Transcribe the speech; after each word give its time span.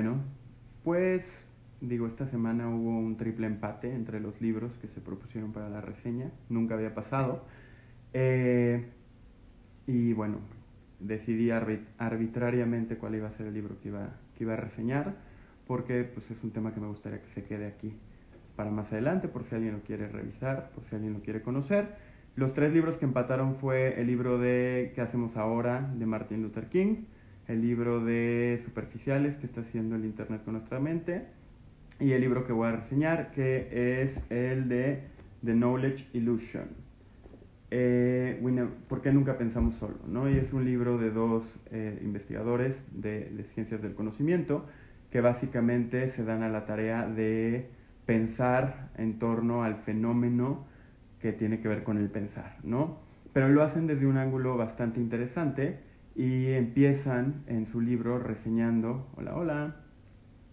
Bueno, 0.00 0.16
pues 0.82 1.22
digo, 1.82 2.06
esta 2.06 2.26
semana 2.30 2.70
hubo 2.70 2.88
un 2.88 3.18
triple 3.18 3.46
empate 3.46 3.94
entre 3.94 4.18
los 4.18 4.40
libros 4.40 4.72
que 4.80 4.88
se 4.88 5.00
propusieron 5.02 5.52
para 5.52 5.68
la 5.68 5.82
reseña. 5.82 6.30
Nunca 6.48 6.74
había 6.74 6.94
pasado. 6.94 7.44
Eh, 8.14 8.82
y 9.86 10.14
bueno, 10.14 10.38
decidí 11.00 11.50
arbitrariamente 11.50 12.96
cuál 12.96 13.16
iba 13.16 13.28
a 13.28 13.36
ser 13.36 13.48
el 13.48 13.52
libro 13.52 13.78
que 13.82 13.88
iba, 13.88 14.08
que 14.38 14.44
iba 14.44 14.54
a 14.54 14.56
reseñar, 14.56 15.16
porque 15.66 16.04
pues, 16.04 16.24
es 16.30 16.42
un 16.42 16.50
tema 16.50 16.72
que 16.72 16.80
me 16.80 16.86
gustaría 16.86 17.20
que 17.20 17.34
se 17.34 17.44
quede 17.44 17.66
aquí 17.66 17.92
para 18.56 18.70
más 18.70 18.90
adelante, 18.90 19.28
por 19.28 19.46
si 19.50 19.54
alguien 19.54 19.74
lo 19.74 19.80
quiere 19.80 20.08
revisar, 20.08 20.70
por 20.70 20.82
si 20.84 20.94
alguien 20.94 21.12
lo 21.12 21.20
quiere 21.20 21.42
conocer. 21.42 21.88
Los 22.36 22.54
tres 22.54 22.72
libros 22.72 22.96
que 22.96 23.04
empataron 23.04 23.56
fue 23.56 24.00
el 24.00 24.06
libro 24.06 24.38
de 24.38 24.92
¿Qué 24.94 25.02
hacemos 25.02 25.36
ahora? 25.36 25.92
de 25.94 26.06
Martin 26.06 26.42
Luther 26.42 26.70
King, 26.70 27.04
el 27.50 27.62
libro 27.62 28.04
de 28.04 28.62
Superficiales, 28.64 29.36
que 29.36 29.46
está 29.46 29.62
haciendo 29.62 29.96
el 29.96 30.04
Internet 30.04 30.42
con 30.44 30.54
nuestra 30.54 30.78
mente, 30.78 31.24
y 31.98 32.12
el 32.12 32.20
libro 32.20 32.46
que 32.46 32.52
voy 32.52 32.68
a 32.68 32.72
reseñar, 32.76 33.32
que 33.32 34.02
es 34.02 34.10
el 34.30 34.68
de 34.68 35.02
The 35.44 35.52
Knowledge 35.52 36.06
Illusion. 36.12 36.68
Eh, 37.72 38.40
¿Por 38.88 39.02
qué 39.02 39.12
nunca 39.12 39.36
pensamos 39.36 39.74
solo? 39.76 39.96
¿no? 40.06 40.30
Y 40.30 40.38
es 40.38 40.52
un 40.52 40.64
libro 40.64 40.98
de 40.98 41.10
dos 41.10 41.44
eh, 41.70 42.00
investigadores 42.02 42.74
de, 42.92 43.30
de 43.30 43.44
ciencias 43.54 43.82
del 43.82 43.94
conocimiento 43.94 44.66
que 45.10 45.20
básicamente 45.20 46.12
se 46.12 46.24
dan 46.24 46.42
a 46.42 46.48
la 46.48 46.66
tarea 46.66 47.06
de 47.06 47.68
pensar 48.06 48.90
en 48.96 49.18
torno 49.18 49.64
al 49.64 49.76
fenómeno 49.82 50.66
que 51.20 51.32
tiene 51.32 51.60
que 51.60 51.68
ver 51.68 51.82
con 51.82 51.98
el 51.98 52.08
pensar, 52.10 52.56
¿no? 52.62 52.98
Pero 53.32 53.48
lo 53.48 53.62
hacen 53.62 53.86
desde 53.86 54.06
un 54.06 54.16
ángulo 54.16 54.56
bastante 54.56 55.00
interesante 55.00 55.89
y 56.14 56.52
empiezan 56.52 57.42
en 57.46 57.66
su 57.72 57.80
libro 57.80 58.18
reseñando, 58.18 59.08
hola, 59.16 59.36
hola, 59.36 59.76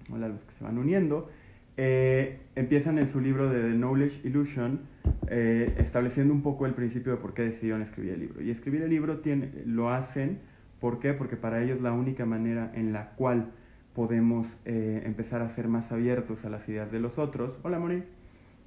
hola 0.09 0.25
a 0.27 0.29
los 0.29 0.41
que 0.41 0.53
se 0.57 0.63
van 0.63 0.77
uniendo, 0.77 1.29
eh, 1.77 2.39
empiezan 2.55 2.97
en 2.97 3.11
su 3.11 3.19
libro 3.19 3.49
de 3.49 3.61
The 3.61 3.75
Knowledge 3.75 4.27
Illusion 4.27 4.81
eh, 5.29 5.75
estableciendo 5.77 6.33
un 6.33 6.41
poco 6.41 6.65
el 6.65 6.73
principio 6.73 7.11
de 7.11 7.17
por 7.19 7.33
qué 7.33 7.43
decidieron 7.43 7.81
escribir 7.83 8.13
el 8.13 8.19
libro. 8.21 8.41
Y 8.41 8.49
escribir 8.49 8.81
el 8.81 8.89
libro 8.89 9.19
tiene, 9.19 9.51
lo 9.65 9.91
hacen, 9.91 10.39
¿por 10.79 10.99
qué? 10.99 11.13
Porque 11.13 11.35
para 11.35 11.61
ellos 11.61 11.81
la 11.81 11.91
única 11.91 12.25
manera 12.25 12.71
en 12.73 12.93
la 12.93 13.11
cual 13.11 13.51
podemos 13.93 14.47
eh, 14.65 15.03
empezar 15.05 15.41
a 15.41 15.55
ser 15.55 15.67
más 15.67 15.91
abiertos 15.91 16.43
a 16.45 16.49
las 16.49 16.67
ideas 16.69 16.91
de 16.91 16.99
los 16.99 17.17
otros, 17.17 17.57
hola 17.63 17.79
Moni, 17.79 18.03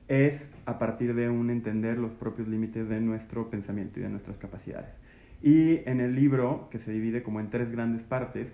es 0.09 0.41
a 0.67 0.79
partir 0.79 1.15
de 1.15 1.29
un 1.29 1.51
entender 1.51 1.99
los 1.99 2.11
propios 2.13 2.49
límites 2.49 2.89
de 2.89 3.01
nuestro 3.01 3.49
pensamiento 3.49 4.01
y 4.01 4.03
de 4.03 4.09
nuestras 4.09 4.37
capacidades. 4.39 4.91
Y 5.43 5.89
en 5.89 6.01
el 6.01 6.15
libro, 6.15 6.69
que 6.71 6.79
se 6.81 6.91
divide 6.93 7.23
como 7.23 7.41
en 7.41 7.51
tres 7.51 7.71
grandes 7.71 8.03
partes, 8.03 8.49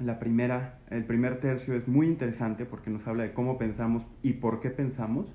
la 0.00 0.18
primera, 0.18 0.78
el 0.90 1.04
primer 1.04 1.40
tercio 1.40 1.74
es 1.74 1.86
muy 1.88 2.06
interesante 2.06 2.64
porque 2.64 2.90
nos 2.90 3.06
habla 3.06 3.24
de 3.24 3.32
cómo 3.32 3.58
pensamos 3.58 4.02
y 4.22 4.34
por 4.34 4.60
qué 4.60 4.70
pensamos. 4.70 5.26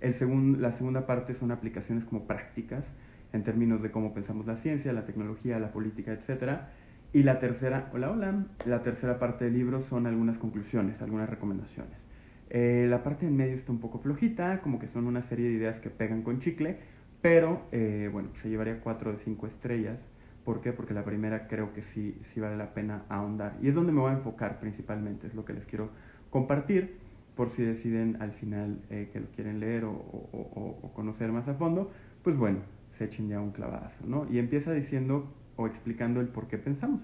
El 0.00 0.16
la 0.60 0.76
segunda 0.78 1.06
parte 1.06 1.34
son 1.38 1.50
aplicaciones 1.50 2.04
como 2.04 2.26
prácticas 2.26 2.84
en 3.32 3.44
términos 3.44 3.82
de 3.82 3.90
cómo 3.90 4.14
pensamos 4.14 4.46
la 4.46 4.56
ciencia, 4.62 4.92
la 4.92 5.04
tecnología, 5.04 5.58
la 5.58 5.72
política, 5.72 6.12
etcétera 6.12 6.70
y 7.12 7.24
la 7.24 7.40
tercera, 7.40 7.90
hola, 7.92 8.12
hola, 8.12 8.46
la 8.66 8.82
tercera 8.84 9.18
parte 9.18 9.44
del 9.44 9.54
libro 9.54 9.84
son 9.88 10.06
algunas 10.06 10.38
conclusiones, 10.38 11.00
algunas 11.02 11.28
recomendaciones. 11.28 11.92
Eh, 12.50 12.86
la 12.88 13.02
parte 13.02 13.26
en 13.26 13.36
medio 13.36 13.56
está 13.56 13.72
un 13.72 13.80
poco 13.80 13.98
flojita, 13.98 14.60
como 14.60 14.78
que 14.78 14.86
son 14.88 15.06
una 15.06 15.28
serie 15.28 15.48
de 15.48 15.54
ideas 15.54 15.80
que 15.80 15.90
pegan 15.90 16.22
con 16.22 16.40
chicle, 16.40 16.78
pero 17.20 17.62
eh, 17.72 18.08
bueno, 18.12 18.28
se 18.42 18.48
llevaría 18.48 18.78
cuatro 18.80 19.12
de 19.12 19.18
cinco 19.24 19.48
estrellas. 19.48 19.98
¿Por 20.50 20.62
qué? 20.62 20.72
Porque 20.72 20.94
la 20.94 21.04
primera 21.04 21.46
creo 21.46 21.72
que 21.72 21.84
sí, 21.94 22.20
sí 22.34 22.40
vale 22.40 22.56
la 22.56 22.74
pena 22.74 23.04
ahondar. 23.08 23.56
Y 23.62 23.68
es 23.68 23.74
donde 23.76 23.92
me 23.92 24.00
voy 24.00 24.10
a 24.10 24.14
enfocar 24.14 24.58
principalmente, 24.58 25.28
es 25.28 25.34
lo 25.36 25.44
que 25.44 25.52
les 25.52 25.64
quiero 25.66 25.90
compartir, 26.28 26.96
por 27.36 27.54
si 27.54 27.62
deciden 27.62 28.16
al 28.18 28.32
final 28.32 28.80
eh, 28.90 29.10
que 29.12 29.20
lo 29.20 29.26
quieren 29.28 29.60
leer 29.60 29.84
o, 29.84 29.92
o, 29.92 30.80
o, 30.82 30.92
conocer 30.92 31.30
más 31.30 31.46
a 31.46 31.54
fondo, 31.54 31.92
pues 32.24 32.36
bueno, 32.36 32.58
se 32.98 33.04
echen 33.04 33.28
ya 33.28 33.40
un 33.40 33.52
clavazo, 33.52 34.04
¿no? 34.04 34.26
Y 34.28 34.40
empieza 34.40 34.72
diciendo 34.72 35.32
o 35.54 35.68
explicando 35.68 36.20
el 36.20 36.26
por 36.26 36.48
qué 36.48 36.58
pensamos. 36.58 37.00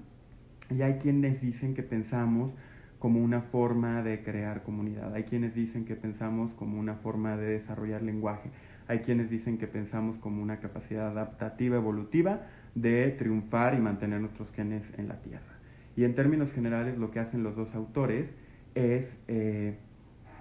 Y 0.69 0.83
hay 0.83 0.95
quienes 0.95 1.41
dicen 1.41 1.75
que 1.75 1.85
pensamos 1.85 2.51
como 2.99 3.23
una 3.23 3.43
forma 3.43 4.03
de 4.03 4.25
crear 4.25 4.65
comunidad, 4.65 5.15
hay 5.15 5.23
quienes 5.23 5.55
dicen 5.55 5.85
que 5.85 5.95
pensamos 5.95 6.53
como 6.55 6.81
una 6.81 6.97
forma 6.97 7.37
de 7.37 7.61
desarrollar 7.61 8.03
lenguaje, 8.03 8.51
hay 8.89 9.01
quienes 9.01 9.31
dicen 9.31 9.57
que 9.57 9.69
pensamos 9.69 10.17
como 10.19 10.43
una 10.43 10.59
capacidad 10.59 11.11
adaptativa 11.11 11.77
evolutiva 11.77 12.41
de 12.77 13.11
triunfar 13.19 13.75
y 13.75 13.79
mantener 13.79 14.21
nuestros 14.21 14.49
genes 14.53 14.83
en 14.97 15.09
la 15.09 15.17
Tierra. 15.23 15.57
Y 15.97 16.05
en 16.05 16.15
términos 16.15 16.53
generales 16.53 16.97
lo 16.97 17.11
que 17.11 17.19
hacen 17.19 17.43
los 17.43 17.57
dos 17.57 17.75
autores 17.75 18.27
es 18.75 19.07
eh, 19.27 19.75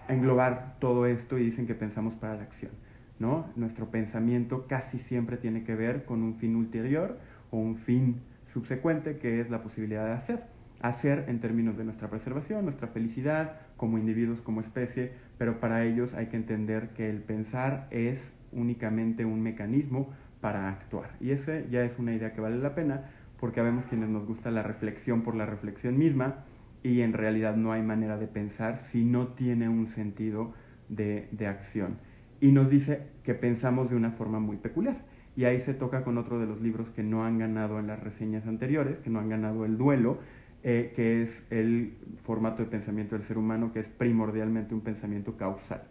englobar 0.07 0.75
todo 0.79 1.07
esto 1.07 1.37
y 1.37 1.45
dicen 1.45 1.65
que 1.65 1.73
pensamos 1.73 2.13
para 2.15 2.35
la 2.35 2.43
acción. 2.43 2.71
¿no? 3.17 3.47
Nuestro 3.55 3.89
pensamiento 3.89 4.67
casi 4.67 4.99
siempre 5.07 5.37
tiene 5.37 5.63
que 5.63 5.73
ver 5.73 6.03
con 6.05 6.21
un 6.21 6.35
fin 6.35 6.55
ulterior 6.55 7.17
un 7.51 7.77
fin 7.77 8.21
subsecuente 8.53 9.17
que 9.17 9.41
es 9.41 9.49
la 9.49 9.63
posibilidad 9.63 10.05
de 10.05 10.13
hacer. 10.13 10.43
Hacer 10.81 11.25
en 11.29 11.39
términos 11.39 11.77
de 11.77 11.85
nuestra 11.85 12.09
preservación, 12.09 12.65
nuestra 12.65 12.89
felicidad 12.89 13.53
como 13.77 13.97
individuos, 13.97 14.39
como 14.41 14.61
especie, 14.61 15.13
pero 15.37 15.59
para 15.59 15.85
ellos 15.85 16.13
hay 16.13 16.27
que 16.27 16.37
entender 16.37 16.89
que 16.89 17.09
el 17.09 17.21
pensar 17.21 17.87
es 17.91 18.19
únicamente 18.51 19.25
un 19.25 19.41
mecanismo 19.41 20.13
para 20.45 20.69
actuar. 20.69 21.09
Y 21.19 21.31
esa 21.31 21.61
ya 21.71 21.83
es 21.83 21.97
una 21.97 22.13
idea 22.13 22.35
que 22.35 22.39
vale 22.39 22.59
la 22.59 22.75
pena 22.75 23.09
porque 23.39 23.63
vemos 23.63 23.83
quienes 23.85 24.09
nos 24.09 24.27
gusta 24.27 24.51
la 24.51 24.61
reflexión 24.61 25.23
por 25.23 25.33
la 25.33 25.47
reflexión 25.47 25.97
misma 25.97 26.45
y 26.83 27.01
en 27.01 27.13
realidad 27.13 27.55
no 27.55 27.71
hay 27.71 27.81
manera 27.81 28.15
de 28.17 28.27
pensar 28.27 28.85
si 28.91 29.03
no 29.03 29.29
tiene 29.29 29.67
un 29.69 29.91
sentido 29.95 30.53
de, 30.87 31.29
de 31.31 31.47
acción. 31.47 31.97
Y 32.41 32.51
nos 32.51 32.69
dice 32.69 33.07
que 33.23 33.33
pensamos 33.33 33.89
de 33.89 33.95
una 33.95 34.11
forma 34.11 34.39
muy 34.39 34.57
peculiar 34.57 34.97
y 35.35 35.45
ahí 35.45 35.63
se 35.65 35.73
toca 35.73 36.03
con 36.03 36.15
otro 36.19 36.39
de 36.39 36.45
los 36.45 36.61
libros 36.61 36.87
que 36.95 37.01
no 37.01 37.25
han 37.25 37.39
ganado 37.39 37.79
en 37.79 37.87
las 37.87 37.99
reseñas 37.99 38.45
anteriores, 38.45 38.99
que 38.99 39.09
no 39.09 39.21
han 39.21 39.29
ganado 39.29 39.65
el 39.65 39.79
duelo, 39.79 40.19
eh, 40.61 40.93
que 40.95 41.23
es 41.23 41.29
el 41.49 41.95
formato 42.23 42.61
de 42.61 42.69
pensamiento 42.69 43.17
del 43.17 43.27
ser 43.27 43.39
humano, 43.39 43.73
que 43.73 43.79
es 43.79 43.87
primordialmente 43.97 44.75
un 44.75 44.81
pensamiento 44.81 45.37
causal. 45.37 45.81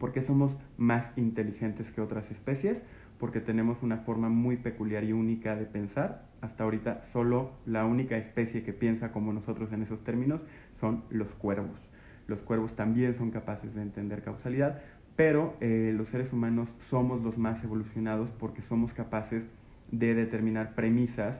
¿Por 0.00 0.12
qué 0.12 0.22
somos 0.22 0.52
más 0.78 1.04
inteligentes 1.18 1.86
que 1.92 2.00
otras 2.00 2.24
especies? 2.30 2.78
Porque 3.18 3.40
tenemos 3.40 3.82
una 3.82 3.98
forma 3.98 4.28
muy 4.28 4.56
peculiar 4.56 5.04
y 5.04 5.12
única 5.12 5.56
de 5.56 5.66
pensar. 5.66 6.26
Hasta 6.40 6.64
ahorita 6.64 7.06
solo 7.12 7.52
la 7.66 7.84
única 7.84 8.16
especie 8.16 8.62
que 8.64 8.72
piensa 8.72 9.12
como 9.12 9.32
nosotros 9.32 9.72
en 9.72 9.82
esos 9.82 10.02
términos 10.04 10.40
son 10.80 11.04
los 11.10 11.28
cuervos. 11.34 11.78
Los 12.26 12.40
cuervos 12.40 12.74
también 12.76 13.16
son 13.18 13.30
capaces 13.30 13.74
de 13.74 13.82
entender 13.82 14.22
causalidad, 14.22 14.80
pero 15.16 15.54
eh, 15.60 15.92
los 15.96 16.08
seres 16.08 16.32
humanos 16.32 16.68
somos 16.90 17.22
los 17.22 17.38
más 17.38 17.62
evolucionados 17.62 18.28
porque 18.38 18.62
somos 18.68 18.92
capaces 18.92 19.42
de 19.90 20.14
determinar 20.14 20.74
premisas 20.74 21.36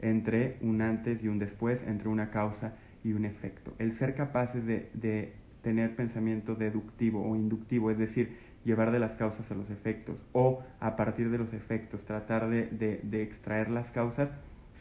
entre 0.00 0.56
un 0.60 0.80
antes 0.80 1.22
y 1.22 1.28
un 1.28 1.38
después, 1.38 1.78
entre 1.86 2.08
una 2.08 2.30
causa 2.30 2.74
y 3.04 3.12
un 3.12 3.24
efecto. 3.24 3.74
El 3.78 3.98
ser 3.98 4.14
capaces 4.14 4.64
de, 4.64 5.32
tener 5.62 5.96
pensamiento 5.96 6.54
deductivo 6.54 7.28
o 7.28 7.34
inductivo, 7.34 7.90
es 7.90 7.98
decir, 7.98 8.36
llevar 8.68 8.92
de 8.92 8.98
las 8.98 9.12
causas 9.12 9.50
a 9.50 9.54
los 9.54 9.68
efectos 9.70 10.16
o 10.32 10.62
a 10.78 10.94
partir 10.96 11.30
de 11.30 11.38
los 11.38 11.52
efectos 11.52 12.00
tratar 12.04 12.48
de, 12.48 13.00
de 13.02 13.22
extraer 13.22 13.70
las 13.70 13.86
causas, 13.90 14.28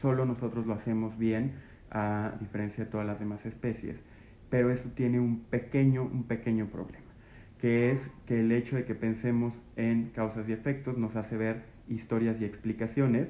solo 0.02 0.25
nosotros 0.25 0.68
lo 0.68 0.74
hacemos 0.74 1.18
bien 1.18 1.53
a 1.90 2.34
diferencia 2.40 2.86
de 2.86 2.92
todas 2.92 3.08
las 3.08 3.20
demás 3.20 3.44
especies. 3.46 3.96
Pero 4.50 4.72
eso 4.72 4.88
tiene 4.96 5.20
un 5.20 5.46
pequeño, 5.50 6.03
un 6.03 6.24
pequeño 6.24 6.68
problema 6.68 7.08
que 7.59 7.92
es 7.92 8.00
que 8.28 8.40
el 8.40 8.52
hecho 8.52 8.75
de 8.75 8.86
que 8.86 8.96
pensemos 8.96 9.53
en 9.75 10.12
causas 10.14 10.48
y 10.48 10.52
efectos 10.52 10.98
nos 10.98 11.16
hace 11.16 11.36
ver 11.38 11.64
historias 11.88 12.40
y 12.40 12.46
explicaciones 12.46 13.28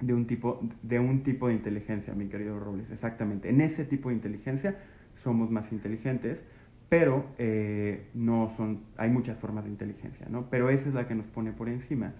de 0.00 0.12
un 0.12 0.26
tipo 0.26 0.60
de, 0.82 0.98
un 0.98 1.22
tipo 1.22 1.48
de 1.48 1.54
inteligencia, 1.54 2.12
mi 2.14 2.28
querido 2.28 2.58
Robles, 2.58 2.86
exactamente. 2.92 3.48
En 3.48 3.60
ese 3.62 3.84
tipo 3.84 4.10
de 4.10 4.16
inteligencia 4.16 4.76
somos 5.24 5.50
más 5.50 5.70
inteligentes, 5.72 6.38
pero 6.88 7.24
eh, 7.38 8.06
no 8.14 8.52
son, 8.56 8.80
hay 8.96 9.10
muchas 9.10 9.38
formas 9.38 9.64
de 9.64 9.70
inteligencia, 9.70 10.26
¿no? 10.30 10.48
Pero 10.50 10.70
esa 10.70 10.88
es 10.88 10.94
la 10.94 11.08
que 11.08 11.14
nos 11.14 11.26
pone 11.26 11.52
por 11.52 11.68
encima 11.68 12.12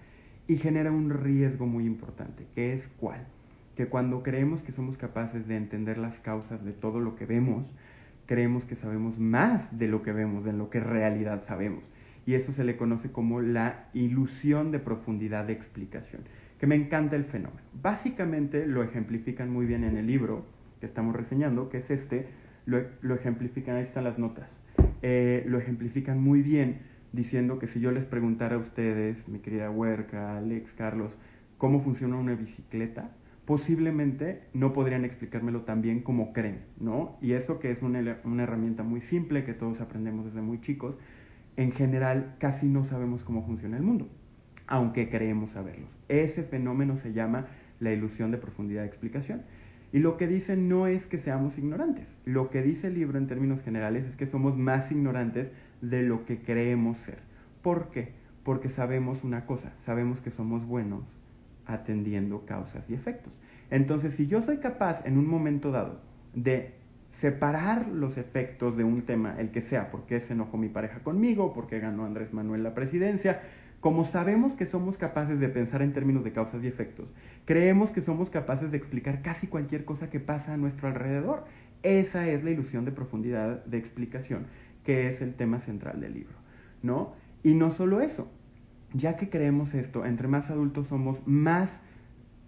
y 0.47 0.57
genera 0.57 0.91
un 0.91 1.09
riesgo 1.09 1.65
muy 1.65 1.85
importante, 1.85 2.45
que 2.55 2.73
es 2.73 2.87
cuál? 2.99 3.27
Que 3.75 3.87
cuando 3.87 4.23
creemos 4.23 4.61
que 4.61 4.71
somos 4.71 4.97
capaces 4.97 5.47
de 5.47 5.55
entender 5.55 5.97
las 5.97 6.17
causas 6.19 6.63
de 6.65 6.73
todo 6.73 6.99
lo 6.99 7.15
que 7.15 7.25
vemos, 7.25 7.65
creemos 8.25 8.63
que 8.65 8.75
sabemos 8.75 9.17
más 9.17 9.77
de 9.77 9.87
lo 9.87 10.03
que 10.03 10.11
vemos, 10.11 10.43
de 10.43 10.53
lo 10.53 10.69
que 10.69 10.79
en 10.79 10.85
realidad 10.85 11.43
sabemos. 11.47 11.83
Y 12.25 12.33
eso 12.33 12.51
se 12.53 12.65
le 12.65 12.75
conoce 12.75 13.09
como 13.09 13.41
la 13.41 13.85
ilusión 13.93 14.71
de 14.71 14.79
profundidad 14.79 15.45
de 15.45 15.53
explicación, 15.53 16.23
que 16.59 16.67
me 16.67 16.75
encanta 16.75 17.15
el 17.15 17.23
fenómeno. 17.25 17.61
Básicamente 17.81 18.67
lo 18.67 18.83
ejemplifican 18.83 19.49
muy 19.49 19.65
bien 19.65 19.85
en 19.85 19.95
el 19.95 20.07
libro 20.07 20.45
que 20.81 20.87
estamos 20.87 21.15
reseñando, 21.15 21.69
que 21.69 21.77
es 21.77 21.89
este, 21.89 22.27
lo, 22.65 23.15
ejemplifican, 23.15 23.77
ahí 23.77 23.83
están 23.83 24.03
las 24.03 24.19
notas, 24.19 24.49
eh, 25.01 25.43
lo 25.47 25.59
ejemplifican 25.59 26.21
muy 26.21 26.41
bien 26.41 26.79
diciendo 27.13 27.59
que 27.59 27.67
si 27.69 27.79
yo 27.79 27.91
les 27.91 28.05
preguntara 28.05 28.55
a 28.55 28.59
ustedes, 28.59 29.17
mi 29.27 29.39
querida 29.39 29.69
Huerca, 29.69 30.37
Alex, 30.37 30.69
Carlos, 30.77 31.11
cómo 31.57 31.83
funciona 31.83 32.17
una 32.17 32.35
bicicleta, 32.35 33.11
posiblemente 33.45 34.41
no 34.53 34.73
podrían 34.73 35.05
explicármelo 35.05 35.61
tan 35.61 35.81
bien 35.81 36.01
como 36.01 36.33
creen, 36.33 36.59
¿no? 36.79 37.17
Y 37.21 37.31
eso 37.31 37.59
que 37.59 37.71
es 37.71 37.81
una, 37.81 38.19
una 38.25 38.43
herramienta 38.43 38.83
muy 38.83 39.01
simple 39.09 39.45
que 39.45 39.53
todos 39.53 39.79
aprendemos 39.79 40.25
desde 40.25 40.41
muy 40.41 40.61
chicos, 40.61 40.95
en 41.55 41.71
general 41.71 42.35
casi 42.39 42.67
no 42.67 42.87
sabemos 42.89 43.23
cómo 43.23 43.45
funciona 43.45 43.77
el 43.77 43.83
mundo, 43.83 44.07
aunque 44.67 45.09
creemos 45.09 45.49
saberlo. 45.51 45.87
Ese 46.09 46.43
fenómeno 46.43 46.99
se 47.03 47.13
llama 47.13 47.47
la 47.79 47.91
ilusión 47.91 48.31
de 48.31 48.37
profundidad 48.37 48.81
de 48.81 48.87
explicación. 48.87 49.41
Y 49.93 49.99
lo 49.99 50.17
que 50.17 50.27
dice 50.27 50.55
no 50.57 50.87
es 50.87 51.03
que 51.05 51.19
seamos 51.19 51.57
ignorantes. 51.57 52.05
Lo 52.25 52.49
que 52.49 52.61
dice 52.61 52.87
el 52.87 52.95
libro 52.95 53.17
en 53.17 53.27
términos 53.27 53.61
generales 53.63 54.05
es 54.05 54.15
que 54.15 54.27
somos 54.27 54.57
más 54.57 54.91
ignorantes 54.91 55.47
de 55.81 56.03
lo 56.03 56.25
que 56.25 56.41
creemos 56.41 56.97
ser. 57.05 57.19
¿Por 57.61 57.89
qué? 57.91 58.09
Porque 58.43 58.69
sabemos 58.69 59.23
una 59.23 59.45
cosa, 59.45 59.71
sabemos 59.85 60.19
que 60.19 60.31
somos 60.31 60.65
buenos 60.65 61.03
atendiendo 61.65 62.45
causas 62.45 62.83
y 62.89 62.93
efectos. 62.93 63.33
Entonces, 63.69 64.13
si 64.15 64.27
yo 64.27 64.41
soy 64.43 64.57
capaz 64.57 65.05
en 65.05 65.17
un 65.17 65.27
momento 65.27 65.71
dado 65.71 65.99
de 66.33 66.73
separar 67.21 67.87
los 67.87 68.17
efectos 68.17 68.77
de 68.77 68.83
un 68.83 69.01
tema, 69.03 69.35
el 69.39 69.51
que 69.51 69.63
sea, 69.63 69.89
porque 69.89 70.21
se 70.21 70.33
enojó 70.33 70.57
mi 70.57 70.69
pareja 70.69 70.99
conmigo, 70.99 71.53
porque 71.53 71.79
ganó 71.79 72.05
Andrés 72.05 72.31
Manuel 72.33 72.63
la 72.63 72.75
presidencia, 72.75 73.41
como 73.79 74.05
sabemos 74.07 74.53
que 74.53 74.65
somos 74.65 74.97
capaces 74.97 75.39
de 75.39 75.49
pensar 75.49 75.81
en 75.81 75.93
términos 75.93 76.23
de 76.23 76.31
causas 76.31 76.63
y 76.63 76.67
efectos, 76.67 77.07
creemos 77.45 77.91
que 77.91 78.01
somos 78.01 78.29
capaces 78.29 78.71
de 78.71 78.77
explicar 78.77 79.21
casi 79.21 79.47
cualquier 79.47 79.85
cosa 79.85 80.09
que 80.09 80.19
pasa 80.19 80.53
a 80.53 80.57
nuestro 80.57 80.87
alrededor. 80.87 81.45
Esa 81.83 82.27
es 82.27 82.43
la 82.43 82.51
ilusión 82.51 82.85
de 82.85 82.91
profundidad 82.91 83.63
de 83.65 83.77
explicación, 83.77 84.47
que 84.83 85.09
es 85.09 85.21
el 85.21 85.35
tema 85.35 85.59
central 85.61 86.01
del 86.01 86.15
libro, 86.15 86.35
¿no? 86.81 87.13
Y 87.43 87.53
no 87.53 87.71
solo 87.73 88.01
eso, 88.01 88.27
ya 88.93 89.15
que 89.15 89.29
creemos 89.29 89.73
esto, 89.73 90.05
entre 90.05 90.27
más 90.27 90.49
adultos 90.49 90.87
somos, 90.87 91.19
más 91.27 91.69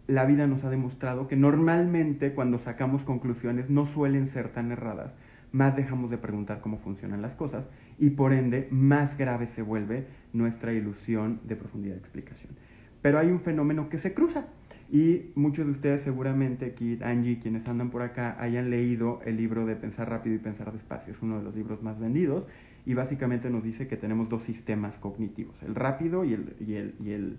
la 0.07 0.25
vida 0.25 0.47
nos 0.47 0.63
ha 0.63 0.71
demostrado 0.71 1.27
que 1.27 1.35
normalmente 1.35 2.33
cuando 2.33 2.57
sacamos 2.59 3.03
conclusiones 3.03 3.69
no 3.69 3.85
suelen 3.93 4.33
ser 4.33 4.49
tan 4.49 4.71
erradas, 4.71 5.11
más 5.51 5.75
dejamos 5.75 6.09
de 6.09 6.17
preguntar 6.17 6.61
cómo 6.61 6.79
funcionan 6.79 7.21
las 7.21 7.33
cosas 7.33 7.65
y 8.00 8.12
por 8.12 8.34
ende 8.34 8.68
más 8.72 9.18
grave 9.18 9.50
se 9.56 9.62
vuelve 9.62 10.07
nuestra 10.34 10.74
ilusión 10.74 11.42
de 11.44 11.56
profundidad 11.56 11.96
de 11.96 12.00
explicación. 12.00 12.54
Pero 13.01 13.19
hay 13.19 13.28
un 13.28 13.42
fenómeno 13.42 13.90
que 13.90 14.00
se 14.00 14.13
cruza 14.13 14.46
y 14.92 15.31
muchos 15.36 15.66
de 15.66 15.72
ustedes 15.74 16.04
seguramente, 16.04 16.74
Kit, 16.74 17.04
Angie, 17.04 17.40
quienes 17.40 17.68
andan 17.68 17.92
por 17.92 18.01
acá, 18.01 18.38
hayan 18.40 18.69
leído 18.69 19.22
el 19.25 19.38
libro 19.38 19.66
de 19.66 19.75
Pensar 19.75 20.10
rápido 20.10 20.36
y 20.36 20.40
Pensar 20.40 20.72
despacio. 20.74 21.13
Es 21.13 21.22
uno 21.22 21.38
de 21.38 21.44
los 21.44 21.56
libros 21.56 21.84
más 21.84 22.00
vendidos 22.00 22.46
y 22.86 22.94
básicamente 22.94 23.50
nos 23.50 23.63
dice 23.63 23.88
que 23.88 23.98
tenemos 23.98 24.30
dos 24.30 24.44
sistemas 24.44 24.96
cognitivos, 25.00 25.56
el 25.63 25.75
rápido 25.75 26.24
y 26.25 26.34
el, 26.34 26.56
y 26.60 26.74
el, 26.74 26.96
y 27.00 27.12
el, 27.12 27.38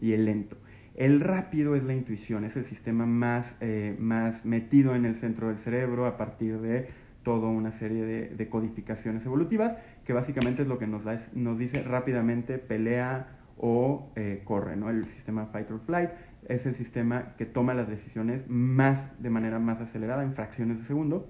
y 0.00 0.12
el 0.12 0.24
lento. 0.24 0.56
El 0.96 1.20
rápido 1.20 1.76
es 1.76 1.84
la 1.84 1.94
intuición, 1.94 2.44
es 2.44 2.56
el 2.56 2.64
sistema 2.68 3.06
más, 3.06 3.46
eh, 3.60 3.94
más 4.00 4.44
metido 4.44 4.96
en 4.96 5.04
el 5.04 5.20
centro 5.20 5.48
del 5.48 5.58
cerebro 5.58 6.06
a 6.06 6.16
partir 6.16 6.58
de 6.58 6.88
toda 7.22 7.48
una 7.48 7.78
serie 7.78 8.04
de, 8.04 8.48
codificaciones 8.48 9.24
evolutivas, 9.26 9.76
que 10.08 10.14
básicamente 10.14 10.62
es 10.62 10.68
lo 10.68 10.78
que 10.78 10.86
nos, 10.86 11.02
nos 11.34 11.58
dice 11.58 11.82
rápidamente 11.82 12.56
pelea 12.56 13.28
o 13.58 14.10
eh, 14.16 14.40
corre, 14.42 14.74
¿no? 14.74 14.88
El 14.88 15.04
sistema 15.16 15.48
fight 15.52 15.70
or 15.70 15.82
flight 15.84 16.08
es 16.48 16.64
el 16.64 16.76
sistema 16.76 17.34
que 17.36 17.44
toma 17.44 17.74
las 17.74 17.90
decisiones 17.90 18.40
más 18.48 18.98
de 19.20 19.28
manera 19.28 19.58
más 19.58 19.78
acelerada 19.82 20.22
en 20.22 20.32
fracciones 20.32 20.78
de 20.78 20.86
segundo 20.86 21.28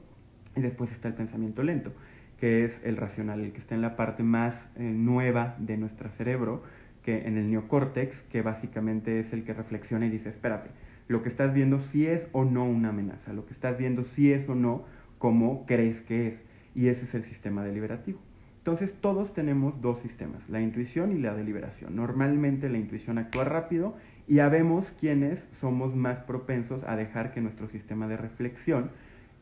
y 0.55 0.61
después 0.61 0.93
está 0.93 1.09
el 1.09 1.15
pensamiento 1.15 1.65
lento, 1.65 1.91
que 2.39 2.67
es 2.67 2.73
el 2.85 2.97
racional, 2.97 3.41
el 3.41 3.51
que 3.51 3.59
está 3.59 3.75
en 3.75 3.83
la 3.83 3.97
parte 3.97 4.23
más 4.23 4.55
eh, 4.77 4.83
nueva 4.83 5.57
de 5.59 5.77
nuestro 5.77 6.09
cerebro, 6.11 6.63
que 7.03 7.27
en 7.27 7.37
el 7.37 7.51
neocórtex, 7.51 8.17
que 8.31 8.43
básicamente 8.43 9.19
es 9.19 9.33
el 9.33 9.43
que 9.43 9.55
reflexiona 9.55 10.07
y 10.07 10.11
dice, 10.11 10.29
espérate, 10.29 10.71
lo 11.09 11.25
que 11.25 11.31
estás 11.31 11.53
viendo 11.53 11.81
sí 11.91 12.07
es 12.07 12.23
o 12.31 12.45
no 12.45 12.65
una 12.65 12.91
amenaza, 12.91 13.33
lo 13.33 13.45
que 13.45 13.55
estás 13.55 13.77
viendo 13.77 14.05
sí 14.15 14.33
es 14.33 14.49
o 14.49 14.55
no 14.55 14.85
como 15.19 15.67
crees 15.67 16.01
que 16.03 16.29
es, 16.29 16.35
y 16.77 16.87
ese 16.87 17.03
es 17.07 17.15
el 17.15 17.25
sistema 17.25 17.65
deliberativo. 17.65 18.21
Entonces 18.69 18.95
todos 19.01 19.33
tenemos 19.33 19.81
dos 19.81 19.99
sistemas, 20.03 20.47
la 20.47 20.61
intuición 20.61 21.13
y 21.13 21.19
la 21.19 21.35
deliberación. 21.35 21.97
Normalmente 21.97 22.69
la 22.69 22.77
intuición 22.77 23.17
actúa 23.17 23.45
rápido 23.45 23.95
y 24.27 24.41
habemos 24.41 24.85
quienes 25.01 25.39
somos 25.59 25.97
más 25.97 26.19
propensos 26.25 26.85
a 26.87 26.95
dejar 26.95 27.33
que 27.33 27.41
nuestro 27.41 27.71
sistema 27.71 28.07
de 28.09 28.19
reflexión 28.19 28.91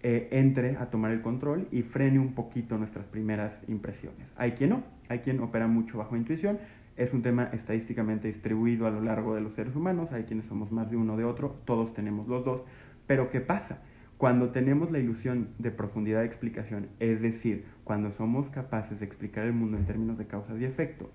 eh, 0.04 0.28
entre 0.30 0.76
a 0.76 0.90
tomar 0.90 1.10
el 1.10 1.22
control 1.22 1.66
y 1.72 1.82
frene 1.82 2.20
un 2.20 2.34
poquito 2.34 2.78
nuestras 2.78 3.04
primeras 3.06 3.52
impresiones. 3.66 4.28
Hay 4.36 4.52
quien 4.52 4.70
no, 4.70 4.84
hay 5.08 5.18
quien 5.18 5.40
opera 5.40 5.66
mucho 5.66 5.98
bajo 5.98 6.14
intuición, 6.14 6.60
es 6.96 7.12
un 7.12 7.22
tema 7.22 7.50
estadísticamente 7.52 8.28
distribuido 8.28 8.86
a 8.86 8.90
lo 8.90 9.00
largo 9.00 9.34
de 9.34 9.40
los 9.40 9.54
seres 9.54 9.74
humanos, 9.74 10.12
hay 10.12 10.22
quienes 10.22 10.46
somos 10.46 10.70
más 10.70 10.88
de 10.88 10.98
uno 10.98 11.16
de 11.16 11.24
otro, 11.24 11.56
todos 11.64 11.92
tenemos 11.94 12.28
los 12.28 12.44
dos, 12.44 12.60
pero 13.08 13.28
¿qué 13.32 13.40
pasa? 13.40 13.78
Cuando 14.18 14.48
tenemos 14.48 14.90
la 14.90 14.98
ilusión 14.98 15.48
de 15.58 15.70
profundidad 15.70 16.20
de 16.20 16.26
explicación, 16.26 16.88
es 17.00 17.20
decir, 17.20 17.66
cuando 17.84 18.12
somos 18.12 18.48
capaces 18.48 18.98
de 18.98 19.04
explicar 19.04 19.44
el 19.44 19.52
mundo 19.52 19.76
en 19.76 19.84
términos 19.84 20.16
de 20.16 20.26
causas 20.26 20.58
y 20.58 20.64
efecto, 20.64 21.10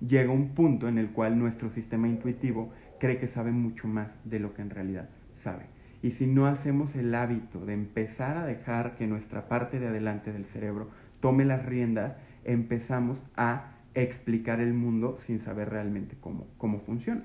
llega 0.00 0.32
un 0.32 0.54
punto 0.54 0.88
en 0.88 0.96
el 0.96 1.10
cual 1.10 1.38
nuestro 1.38 1.70
sistema 1.70 2.08
intuitivo 2.08 2.72
cree 2.98 3.18
que 3.18 3.28
sabe 3.28 3.52
mucho 3.52 3.86
más 3.88 4.08
de 4.24 4.40
lo 4.40 4.54
que 4.54 4.62
en 4.62 4.70
realidad 4.70 5.10
sabe. 5.44 5.66
Y 6.02 6.12
si 6.12 6.26
no 6.26 6.46
hacemos 6.46 6.94
el 6.96 7.14
hábito 7.14 7.66
de 7.66 7.74
empezar 7.74 8.38
a 8.38 8.46
dejar 8.46 8.96
que 8.96 9.06
nuestra 9.06 9.48
parte 9.48 9.78
de 9.78 9.88
adelante 9.88 10.32
del 10.32 10.46
cerebro 10.46 10.88
tome 11.20 11.44
las 11.44 11.66
riendas, 11.66 12.16
empezamos 12.44 13.18
a 13.36 13.72
explicar 13.94 14.60
el 14.60 14.72
mundo 14.72 15.18
sin 15.26 15.40
saber 15.40 15.68
realmente 15.68 16.16
cómo, 16.20 16.46
cómo 16.56 16.80
funciona. 16.80 17.22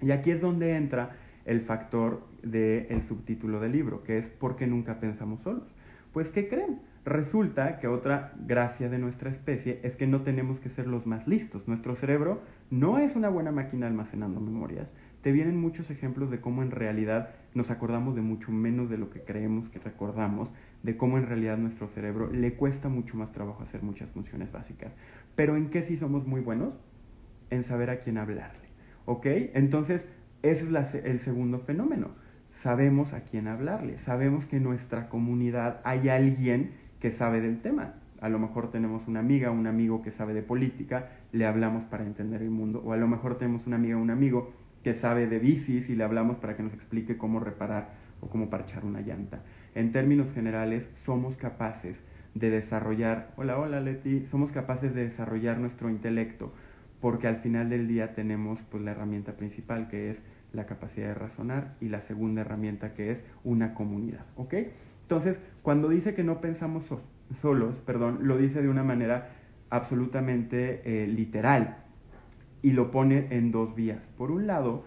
Y 0.00 0.10
aquí 0.10 0.30
es 0.30 0.40
donde 0.40 0.76
entra 0.76 1.16
el 1.46 1.62
factor 1.62 2.22
del 2.42 3.02
subtítulo 3.08 3.60
del 3.60 3.72
libro, 3.72 4.02
que 4.02 4.18
es 4.18 4.26
¿por 4.26 4.56
qué 4.56 4.66
nunca 4.66 5.00
pensamos 5.00 5.40
solos? 5.42 5.64
Pues 6.12 6.28
¿qué 6.28 6.48
creen? 6.48 6.80
Resulta 7.04 7.78
que 7.78 7.86
otra 7.86 8.32
gracia 8.46 8.88
de 8.88 8.98
nuestra 8.98 9.30
especie 9.30 9.78
es 9.84 9.94
que 9.94 10.08
no 10.08 10.22
tenemos 10.22 10.58
que 10.58 10.70
ser 10.70 10.88
los 10.88 11.06
más 11.06 11.26
listos. 11.28 11.66
Nuestro 11.68 11.94
cerebro 11.94 12.42
no 12.70 12.98
es 12.98 13.14
una 13.14 13.28
buena 13.28 13.52
máquina 13.52 13.86
almacenando 13.86 14.40
memorias. 14.40 14.88
Te 15.22 15.30
vienen 15.30 15.60
muchos 15.60 15.88
ejemplos 15.88 16.30
de 16.30 16.40
cómo 16.40 16.62
en 16.62 16.72
realidad 16.72 17.30
nos 17.54 17.70
acordamos 17.70 18.16
de 18.16 18.22
mucho 18.22 18.50
menos 18.50 18.90
de 18.90 18.98
lo 18.98 19.10
que 19.10 19.20
creemos 19.20 19.68
que 19.68 19.78
recordamos, 19.78 20.48
de 20.82 20.96
cómo 20.96 21.16
en 21.16 21.26
realidad 21.26 21.58
nuestro 21.58 21.88
cerebro 21.88 22.30
le 22.32 22.54
cuesta 22.54 22.88
mucho 22.88 23.16
más 23.16 23.30
trabajo 23.32 23.62
hacer 23.62 23.82
muchas 23.82 24.10
funciones 24.10 24.50
básicas. 24.50 24.92
Pero 25.36 25.56
¿en 25.56 25.70
qué 25.70 25.82
sí 25.82 25.96
somos 25.98 26.26
muy 26.26 26.40
buenos? 26.40 26.74
En 27.50 27.64
saber 27.64 27.90
a 27.90 28.00
quién 28.00 28.18
hablarle. 28.18 28.66
¿Ok? 29.04 29.26
Entonces, 29.54 30.02
ese 30.42 30.64
es 30.64 31.04
el 31.04 31.20
segundo 31.24 31.60
fenómeno. 31.60 32.08
Sabemos 32.62 33.12
a 33.12 33.20
quién 33.20 33.48
hablarle. 33.48 33.98
Sabemos 34.04 34.44
que 34.46 34.56
en 34.56 34.64
nuestra 34.64 35.08
comunidad 35.08 35.80
hay 35.84 36.08
alguien 36.08 36.72
que 37.00 37.12
sabe 37.12 37.40
del 37.40 37.60
tema. 37.60 37.94
A 38.20 38.28
lo 38.28 38.38
mejor 38.38 38.70
tenemos 38.70 39.06
una 39.06 39.20
amiga, 39.20 39.50
un 39.50 39.66
amigo 39.66 40.02
que 40.02 40.10
sabe 40.12 40.34
de 40.34 40.42
política, 40.42 41.10
le 41.32 41.46
hablamos 41.46 41.84
para 41.84 42.04
entender 42.04 42.42
el 42.42 42.50
mundo. 42.50 42.82
O 42.84 42.92
a 42.92 42.96
lo 42.96 43.06
mejor 43.06 43.38
tenemos 43.38 43.66
una 43.66 43.76
amiga, 43.76 43.96
un 43.96 44.10
amigo 44.10 44.52
que 44.82 44.94
sabe 44.94 45.26
de 45.26 45.38
bicis 45.38 45.88
y 45.90 45.96
le 45.96 46.04
hablamos 46.04 46.38
para 46.38 46.56
que 46.56 46.62
nos 46.62 46.72
explique 46.72 47.16
cómo 47.18 47.40
reparar 47.40 47.90
o 48.20 48.28
cómo 48.28 48.48
parchar 48.48 48.84
una 48.84 49.00
llanta. 49.00 49.40
En 49.74 49.92
términos 49.92 50.32
generales, 50.32 50.84
somos 51.04 51.36
capaces 51.36 51.96
de 52.34 52.50
desarrollar, 52.50 53.30
hola, 53.36 53.58
hola 53.58 53.80
Leti, 53.80 54.26
somos 54.30 54.52
capaces 54.52 54.94
de 54.94 55.08
desarrollar 55.08 55.58
nuestro 55.58 55.90
intelecto, 55.90 56.52
porque 57.00 57.28
al 57.28 57.36
final 57.38 57.68
del 57.70 57.88
día 57.88 58.14
tenemos 58.14 58.58
pues 58.70 58.82
la 58.82 58.92
herramienta 58.92 59.32
principal 59.36 59.88
que 59.88 60.10
es 60.10 60.16
la 60.52 60.66
capacidad 60.66 61.08
de 61.08 61.14
razonar 61.14 61.74
y 61.80 61.88
la 61.88 62.00
segunda 62.02 62.40
herramienta 62.40 62.94
que 62.94 63.12
es 63.12 63.18
una 63.44 63.74
comunidad, 63.74 64.24
¿ok? 64.36 64.54
Entonces, 65.02 65.36
cuando 65.62 65.88
dice 65.88 66.14
que 66.14 66.24
no 66.24 66.40
pensamos 66.40 66.84
solos, 67.40 67.76
perdón, 67.84 68.20
lo 68.22 68.38
dice 68.38 68.62
de 68.62 68.68
una 68.68 68.82
manera 68.82 69.28
absolutamente 69.70 70.82
eh, 70.84 71.06
literal 71.06 71.78
y 72.62 72.72
lo 72.72 72.90
pone 72.90 73.28
en 73.30 73.52
dos 73.52 73.74
vías. 73.74 74.00
Por 74.16 74.30
un 74.30 74.46
lado, 74.46 74.84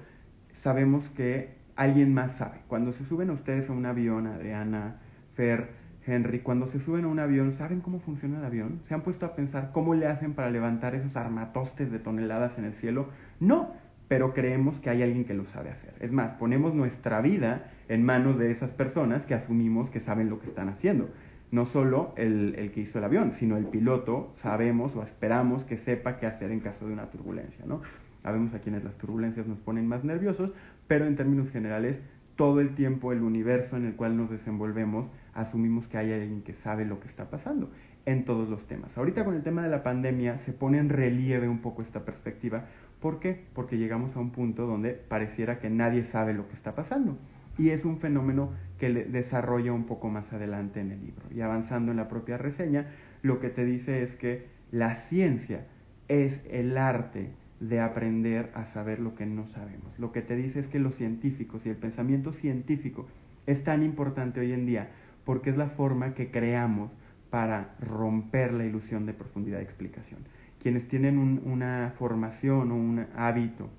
sabemos 0.64 1.08
que 1.16 1.54
alguien 1.76 2.14
más 2.14 2.38
sabe. 2.38 2.60
Cuando 2.68 2.92
se 2.94 3.06
suben 3.06 3.30
ustedes 3.30 3.70
a 3.70 3.74
un 3.74 3.86
avión, 3.86 4.28
Adriana, 4.28 4.98
Fer, 5.36 5.70
Henry, 6.10 6.40
cuando 6.40 6.72
se 6.72 6.80
suben 6.86 7.06
a 7.06 7.08
un 7.08 7.20
avión, 7.20 7.56
¿saben 7.58 7.82
cómo 7.82 8.00
funciona 8.00 8.40
el 8.40 8.46
avión? 8.46 8.82
¿Se 8.88 8.94
han 8.94 9.02
puesto 9.02 9.26
a 9.26 9.36
pensar 9.36 9.72
cómo 9.74 9.94
le 9.94 10.08
hacen 10.08 10.34
para 10.34 10.50
levantar 10.50 10.96
esos 10.96 11.16
armatostes 11.16 11.92
de 11.92 12.00
toneladas 12.00 12.58
en 12.58 12.66
el 12.66 12.74
cielo? 12.76 13.10
No, 13.40 13.74
pero 14.08 14.34
creemos 14.34 14.78
que 14.80 14.90
hay 14.90 15.04
alguien 15.04 15.26
que 15.26 15.34
lo 15.34 15.46
sabe 15.54 15.70
hacer. 15.70 15.94
Es 16.00 16.12
más, 16.12 16.32
ponemos 16.38 16.74
nuestra 16.74 17.22
vida 17.22 17.72
en 17.88 18.04
manos 18.04 18.40
de 18.40 18.52
esas 18.52 18.72
personas 18.72 19.24
que 19.26 19.36
asumimos 19.36 19.90
que 19.92 20.00
saben 20.02 20.30
lo 20.30 20.40
que 20.40 20.48
están 20.48 20.70
haciendo. 20.70 21.10
No 21.52 21.66
solo 21.68 22.14
el, 22.18 22.56
el 22.58 22.72
que 22.72 22.82
hizo 22.82 22.98
el 22.98 23.04
avión, 23.04 23.34
sino 23.40 23.58
el 23.58 23.66
piloto, 23.66 24.34
sabemos 24.42 24.96
o 24.96 25.04
esperamos 25.04 25.64
que 25.66 25.78
sepa 25.80 26.18
qué 26.18 26.26
hacer 26.26 26.52
en 26.52 26.60
caso 26.60 26.88
de 26.88 26.94
una 26.94 27.06
turbulencia, 27.06 27.66
¿no? 27.66 27.82
Sabemos 28.24 28.54
a 28.54 28.60
quienes 28.60 28.84
las 28.84 28.94
turbulencias 28.96 29.48
nos 29.48 29.58
ponen 29.60 29.88
más 29.88 30.04
nerviosos, 30.04 30.52
pero 30.88 31.06
en 31.06 31.16
términos 31.16 31.50
generales 31.52 31.98
todo 32.40 32.62
el 32.62 32.74
tiempo 32.76 33.12
el 33.12 33.22
universo 33.22 33.76
en 33.76 33.86
el 33.86 33.96
cual 33.96 34.16
nos 34.16 34.30
desenvolvemos, 34.30 35.08
asumimos 35.40 35.88
que 35.88 35.98
hay 35.98 36.12
alguien 36.12 36.42
que 36.44 36.54
sabe 36.64 36.86
lo 36.86 37.00
que 37.00 37.08
está 37.08 37.30
pasando 37.30 37.70
en 38.06 38.26
todos 38.26 38.50
los 38.50 38.66
temas. 38.68 38.90
Ahorita 38.98 39.24
con 39.24 39.36
el 39.36 39.44
tema 39.44 39.64
de 39.64 39.70
la 39.70 39.84
pandemia 39.84 40.40
se 40.46 40.54
pone 40.54 40.78
en 40.78 40.90
relieve 40.90 41.48
un 41.48 41.60
poco 41.60 41.82
esta 41.82 42.06
perspectiva. 42.06 42.66
¿Por 43.02 43.20
qué? 43.20 43.46
Porque 43.54 43.78
llegamos 43.78 44.16
a 44.16 44.20
un 44.20 44.32
punto 44.32 44.66
donde 44.66 44.92
pareciera 44.92 45.60
que 45.60 45.70
nadie 45.70 46.08
sabe 46.12 46.34
lo 46.34 46.48
que 46.48 46.56
está 46.56 46.76
pasando. 46.76 47.18
Y 47.58 47.70
es 47.70 47.84
un 47.84 48.00
fenómeno 48.00 48.52
que 48.80 48.90
desarrolla 48.90 49.74
un 49.74 49.86
poco 49.86 50.10
más 50.10 50.32
adelante 50.32 50.80
en 50.80 50.92
el 50.92 51.02
libro. 51.02 51.24
Y 51.34 51.42
avanzando 51.42 51.92
en 51.92 51.98
la 51.98 52.08
propia 52.08 52.38
reseña, 52.38 52.88
lo 53.22 53.40
que 53.40 53.50
te 53.50 53.66
dice 53.66 54.04
es 54.04 54.16
que 54.16 54.48
la 54.72 55.08
ciencia 55.10 55.66
es 56.08 56.34
el 56.50 56.78
arte 56.78 57.32
de 57.60 57.82
aprender 57.82 58.52
a 58.56 58.74
saber 58.74 59.00
lo 59.00 59.16
que 59.16 59.26
no 59.26 59.46
sabemos. 59.50 59.98
Lo 60.00 60.12
que 60.12 60.22
te 60.22 60.36
dice 60.36 60.62
es 60.62 60.68
que 60.68 60.80
los 60.80 60.96
científicos 60.96 61.62
y 61.66 61.70
el 61.70 61.76
pensamiento 61.76 62.32
científico 62.34 63.08
es 63.46 63.64
tan 63.64 63.84
importante 63.84 64.40
hoy 64.40 64.54
en 64.54 64.66
día 64.66 64.90
porque 65.30 65.52
es 65.52 65.58
la 65.58 65.70
forma 65.70 66.16
que 66.16 66.32
creamos 66.32 66.90
para 67.30 67.76
romper 67.82 68.52
la 68.52 68.66
ilusión 68.66 69.06
de 69.06 69.14
profundidad 69.14 69.60
de 69.60 69.64
explicación. 69.64 70.22
Quienes 70.60 70.88
tienen 70.88 71.20
una 71.46 71.94
formación 72.00 72.72
o 72.72 72.76
un 72.76 73.06
hábito 73.16 73.70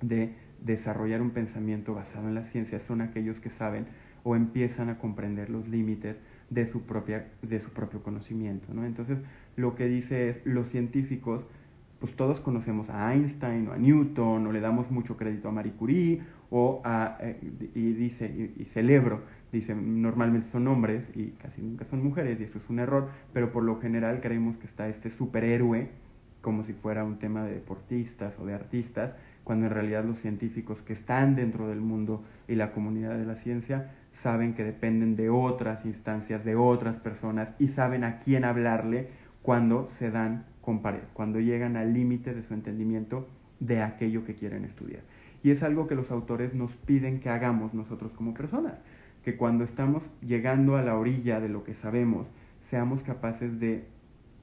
de 0.00 0.32
desarrollar 0.62 1.20
un 1.20 1.32
pensamiento 1.32 1.94
basado 1.94 2.28
en 2.28 2.34
la 2.34 2.44
ciencia 2.44 2.80
son 2.88 3.02
aquellos 3.02 3.36
que 3.40 3.50
saben 3.58 3.84
o 4.22 4.36
empiezan 4.36 4.88
a 4.88 4.96
comprender 4.96 5.50
los 5.50 5.68
límites 5.68 6.16
de 6.48 6.72
su, 6.72 6.86
propia, 6.86 7.26
de 7.42 7.60
su 7.60 7.68
propio 7.74 8.02
conocimiento. 8.02 8.72
¿no? 8.72 8.86
Entonces, 8.86 9.18
lo 9.56 9.74
que 9.74 9.88
dice 9.88 10.30
es, 10.30 10.46
los 10.46 10.66
científicos, 10.70 11.44
pues 12.00 12.16
todos 12.16 12.40
conocemos 12.40 12.88
a 12.88 13.12
Einstein 13.12 13.68
o 13.68 13.72
a 13.72 13.76
Newton, 13.76 14.46
o 14.46 14.50
le 14.50 14.60
damos 14.60 14.90
mucho 14.90 15.18
crédito 15.18 15.50
a 15.50 15.52
Marie 15.52 15.72
Curie, 15.72 16.22
o 16.50 16.80
a, 16.84 17.18
eh, 17.20 17.38
y 17.74 17.92
dice, 17.92 18.26
y, 18.26 18.64
celebro, 18.74 19.22
dice, 19.52 19.74
normalmente 19.74 20.48
son 20.52 20.68
hombres 20.68 21.02
y 21.14 21.30
casi 21.42 21.60
nunca 21.62 21.84
son 21.90 22.02
mujeres, 22.02 22.38
y 22.40 22.44
eso 22.44 22.58
es 22.58 22.70
un 22.70 22.78
error, 22.78 23.08
pero 23.32 23.52
por 23.52 23.62
lo 23.62 23.80
general 23.80 24.20
creemos 24.20 24.56
que 24.58 24.66
está 24.66 24.88
este 24.88 25.10
superhéroe, 25.16 25.88
como 26.40 26.64
si 26.64 26.72
fuera 26.74 27.04
un 27.04 27.18
tema 27.18 27.44
de 27.44 27.54
deportistas 27.54 28.32
o 28.38 28.46
de 28.46 28.54
artistas, 28.54 29.12
cuando 29.44 29.66
en 29.66 29.72
realidad 29.72 30.04
los 30.04 30.18
científicos 30.20 30.78
que 30.86 30.92
están 30.92 31.36
dentro 31.36 31.68
del 31.68 31.80
mundo 31.80 32.24
y 32.48 32.54
la 32.54 32.72
comunidad 32.72 33.16
de 33.16 33.26
la 33.26 33.36
ciencia 33.36 33.92
saben 34.22 34.54
que 34.54 34.64
dependen 34.64 35.14
de 35.14 35.30
otras 35.30 35.84
instancias, 35.84 36.44
de 36.44 36.56
otras 36.56 36.96
personas 36.96 37.48
y 37.60 37.68
saben 37.68 38.02
a 38.02 38.20
quién 38.20 38.44
hablarle 38.44 39.08
cuando 39.42 39.88
se 39.98 40.10
dan 40.10 40.44
con 40.66 40.82
cuando 41.12 41.38
llegan 41.38 41.76
al 41.76 41.94
límite 41.94 42.34
de 42.34 42.42
su 42.42 42.52
entendimiento 42.52 43.28
de 43.60 43.82
aquello 43.82 44.24
que 44.24 44.34
quieren 44.34 44.64
estudiar. 44.64 45.02
Y 45.46 45.52
es 45.52 45.62
algo 45.62 45.86
que 45.86 45.94
los 45.94 46.10
autores 46.10 46.54
nos 46.54 46.72
piden 46.72 47.20
que 47.20 47.28
hagamos 47.28 47.72
nosotros 47.72 48.10
como 48.14 48.34
personas, 48.34 48.74
que 49.22 49.36
cuando 49.36 49.62
estamos 49.62 50.02
llegando 50.20 50.74
a 50.74 50.82
la 50.82 50.96
orilla 50.96 51.38
de 51.38 51.48
lo 51.48 51.62
que 51.62 51.74
sabemos, 51.74 52.26
seamos 52.68 53.00
capaces 53.02 53.60
de 53.60 53.84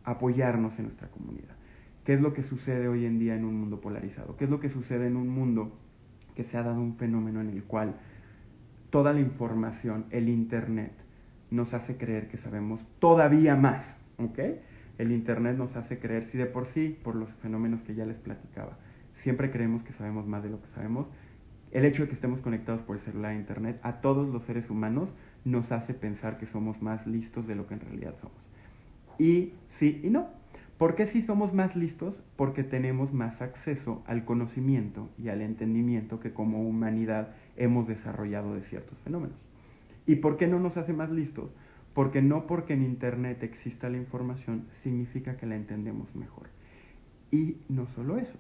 apoyarnos 0.05 0.72
en 0.79 0.86
nuestra 0.86 1.10
comunidad. 1.10 1.57
¿Qué 2.05 2.13
es 2.13 2.22
lo 2.22 2.33
que 2.33 2.43
sucede 2.43 2.88
hoy 2.88 3.05
en 3.05 3.19
día 3.19 3.36
en 3.36 3.43
un 3.43 3.53
mundo 3.53 3.81
polarizado? 3.81 4.38
¿Qué 4.38 4.45
es 4.45 4.50
lo 4.50 4.62
que 4.62 4.69
sucede 4.69 5.07
en 5.07 5.17
un 5.17 5.27
mundo 5.27 5.77
que 6.38 6.45
se 6.45 6.55
ha 6.55 6.63
dado 6.63 6.79
un 6.79 6.95
fenómeno 6.95 7.41
en 7.41 7.50
el 7.50 7.65
cual 7.65 7.95
toda 8.89 9.12
la 9.12 9.19
información, 9.19 10.05
el 10.10 10.29
Internet, 10.29 10.93
nos 11.51 11.74
hace 11.74 11.98
creer 11.98 12.29
que 12.29 12.38
sabemos 12.38 12.79
todavía 13.00 13.57
más, 13.57 13.83
¿ok? 14.19 14.39
El 15.00 15.12
Internet 15.12 15.57
nos 15.57 15.75
hace 15.75 16.00
creer, 16.00 16.29
si 16.31 16.38
de 16.38 16.45
por 16.45 16.65
sí, 16.74 16.98
por 17.03 17.15
los 17.15 17.29
fenómenos 17.41 17.81
que 17.81 17.93
ya 17.93 18.05
les 18.05 18.15
platicaba, 18.19 18.77
siempre 19.24 19.51
creemos 19.51 19.84
que 19.84 19.94
sabemos 19.94 20.27
más 20.27 20.44
de 20.44 20.50
lo 20.50 20.62
que 20.62 20.68
sabemos, 20.75 21.08
el 21.72 21.86
hecho 21.86 22.03
de 22.03 22.10
que 22.10 22.15
estemos 22.15 22.39
conectados 22.42 22.82
por 22.82 22.98
el 22.98 23.01
celular 23.03 23.32
a 23.32 23.36
Internet 23.36 23.80
a 23.82 24.01
todos 24.01 24.32
los 24.32 24.44
seres 24.44 24.70
humanos 24.70 25.10
nos 25.44 25.72
hace 25.72 25.94
pensar 25.94 26.38
que 26.38 26.46
somos 26.48 26.82
más 26.82 27.06
listos 27.08 27.48
de 27.48 27.56
lo 27.56 27.68
que 27.68 27.74
en 27.74 27.80
realidad 27.80 28.13
somos. 28.22 28.38
Y 29.18 29.53
sí 29.80 30.00
y 30.03 30.10
no. 30.10 30.27
¿Por 30.77 30.96
qué 30.96 31.08
sí 31.08 31.22
somos 31.22 31.53
más 31.53 31.75
listos? 31.75 32.13
Porque 32.36 32.63
tenemos 32.63 33.13
más 33.13 33.42
acceso 33.42 34.03
al 34.06 34.25
conocimiento 34.25 35.10
y 35.18 35.30
al 35.30 35.42
entendimiento 35.42 36.20
que 36.20 36.34
como 36.34 36.68
humanidad 36.68 37.30
hemos 37.58 37.88
desarrollado 37.88 38.53
de 38.53 38.62
ciertos 38.63 38.98
fenómenos. 39.03 39.38
¿Y 40.06 40.18
por 40.18 40.38
qué 40.38 40.48
no 40.48 40.60
nos 40.60 40.75
hace 40.77 40.94
más 40.94 41.10
listos? 41.10 41.50
Porque 41.94 42.22
no 42.22 42.48
porque 42.48 42.74
en 42.74 42.84
Internet 42.84 43.44
exista 43.44 43.89
la 43.89 43.98
información 43.98 44.65
significa 44.84 45.38
que 45.38 45.46
la 45.46 45.56
entendemos 45.56 46.13
mejor. 46.15 46.48
Y 47.32 47.58
no 47.70 47.88
solo 47.96 48.18
eso, 48.18 48.38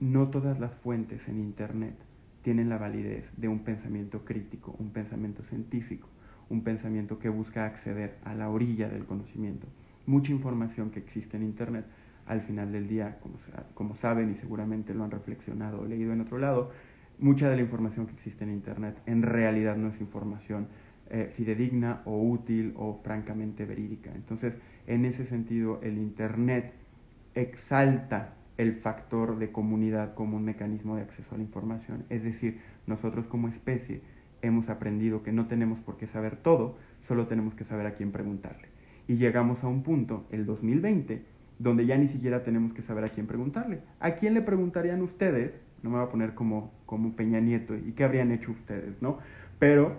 no 0.00 0.28
todas 0.28 0.58
las 0.60 0.74
fuentes 0.76 1.20
en 1.28 1.40
Internet 1.40 1.94
tienen 2.42 2.68
la 2.68 2.78
validez 2.78 3.24
de 3.36 3.48
un 3.48 3.60
pensamiento 3.60 4.24
crítico, 4.24 4.76
un 4.78 4.90
pensamiento 4.90 5.42
científico, 5.44 6.08
un 6.48 6.62
pensamiento 6.62 7.18
que 7.18 7.28
busca 7.28 7.66
acceder 7.66 8.18
a 8.24 8.34
la 8.34 8.48
orilla 8.48 8.88
del 8.88 9.04
conocimiento. 9.04 9.66
Mucha 10.06 10.30
información 10.30 10.90
que 10.90 11.00
existe 11.00 11.36
en 11.36 11.42
Internet, 11.42 11.84
al 12.26 12.42
final 12.42 12.72
del 12.72 12.88
día, 12.88 13.18
como, 13.20 13.34
como 13.74 13.96
saben 13.96 14.32
y 14.32 14.40
seguramente 14.40 14.94
lo 14.94 15.04
han 15.04 15.10
reflexionado 15.10 15.80
o 15.80 15.84
leído 15.86 16.12
en 16.12 16.20
otro 16.20 16.38
lado, 16.38 16.70
mucha 17.18 17.48
de 17.48 17.56
la 17.56 17.62
información 17.62 18.06
que 18.06 18.14
existe 18.14 18.44
en 18.44 18.50
Internet 18.50 18.96
en 19.06 19.22
realidad 19.22 19.76
no 19.76 19.88
es 19.88 20.00
información 20.00 20.68
eh, 21.08 21.32
fidedigna 21.36 22.02
o 22.04 22.20
útil 22.20 22.74
o 22.76 23.00
francamente 23.02 23.64
verídica. 23.64 24.10
Entonces, 24.14 24.54
en 24.86 25.04
ese 25.04 25.26
sentido, 25.26 25.80
el 25.82 25.98
Internet 25.98 26.72
exalta 27.34 28.34
el 28.58 28.76
factor 28.76 29.38
de 29.38 29.52
comunidad 29.52 30.14
como 30.14 30.36
un 30.36 30.44
mecanismo 30.44 30.96
de 30.96 31.02
acceso 31.02 31.34
a 31.34 31.38
la 31.38 31.44
información. 31.44 32.04
Es 32.10 32.22
decir, 32.22 32.60
nosotros 32.86 33.26
como 33.26 33.48
especie 33.48 34.00
hemos 34.42 34.68
aprendido 34.68 35.22
que 35.22 35.32
no 35.32 35.46
tenemos 35.46 35.78
por 35.80 35.96
qué 35.96 36.06
saber 36.08 36.36
todo, 36.36 36.76
solo 37.08 37.26
tenemos 37.26 37.54
que 37.54 37.64
saber 37.64 37.86
a 37.86 37.94
quién 37.94 38.12
preguntarle. 38.12 38.68
Y 39.08 39.16
llegamos 39.16 39.62
a 39.62 39.68
un 39.68 39.82
punto, 39.82 40.26
el 40.30 40.46
2020, 40.46 41.22
donde 41.58 41.86
ya 41.86 41.96
ni 41.96 42.08
siquiera 42.08 42.44
tenemos 42.44 42.72
que 42.72 42.82
saber 42.82 43.04
a 43.04 43.10
quién 43.10 43.26
preguntarle. 43.26 43.80
¿A 44.00 44.12
quién 44.12 44.34
le 44.34 44.42
preguntarían 44.42 45.02
ustedes 45.02 45.52
no 45.82 45.90
me 45.90 45.96
voy 45.98 46.06
a 46.06 46.10
poner 46.10 46.34
como, 46.34 46.72
como 46.86 47.14
Peña 47.14 47.40
Nieto, 47.40 47.74
¿y 47.76 47.92
qué 47.92 48.04
habrían 48.04 48.32
hecho 48.32 48.50
ustedes, 48.50 49.00
no? 49.00 49.18
Pero, 49.58 49.96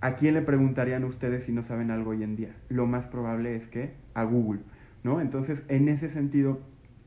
¿a 0.00 0.16
quién 0.16 0.34
le 0.34 0.42
preguntarían 0.42 1.04
ustedes 1.04 1.44
si 1.46 1.52
no 1.52 1.66
saben 1.66 1.90
algo 1.90 2.10
hoy 2.10 2.22
en 2.22 2.36
día? 2.36 2.54
Lo 2.68 2.86
más 2.86 3.06
probable 3.06 3.56
es 3.56 3.66
que 3.68 3.92
a 4.14 4.24
Google, 4.24 4.60
¿no? 5.04 5.20
Entonces, 5.20 5.58
en 5.68 5.88
ese 5.88 6.10
sentido, 6.12 6.60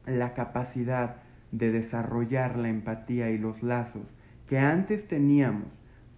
la 0.06 0.34
capacidad 0.34 1.18
de 1.52 1.72
desarrollar 1.72 2.58
la 2.58 2.70
empatía 2.70 3.30
y 3.30 3.38
los 3.38 3.62
lazos 3.62 4.08
que 4.48 4.60
antes 4.60 5.08
teníamos 5.08 5.68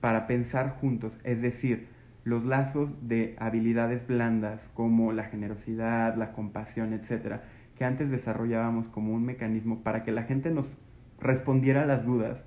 para 0.01 0.27
pensar 0.27 0.77
juntos, 0.79 1.13
es 1.23 1.41
decir, 1.41 1.87
los 2.23 2.43
lazos 2.43 2.89
de 3.07 3.35
habilidades 3.39 4.05
blandas 4.07 4.59
como 4.73 5.11
la 5.11 5.25
generosidad, 5.25 6.15
la 6.15 6.31
compasión, 6.31 6.93
etcétera, 6.93 7.43
que 7.77 7.85
antes 7.85 8.09
desarrollábamos 8.09 8.87
como 8.87 9.13
un 9.13 9.25
mecanismo 9.25 9.83
para 9.83 10.03
que 10.03 10.11
la 10.11 10.23
gente 10.23 10.49
nos 10.49 10.65
respondiera 11.19 11.83
a 11.83 11.85
las 11.85 12.05
dudas 12.05 12.37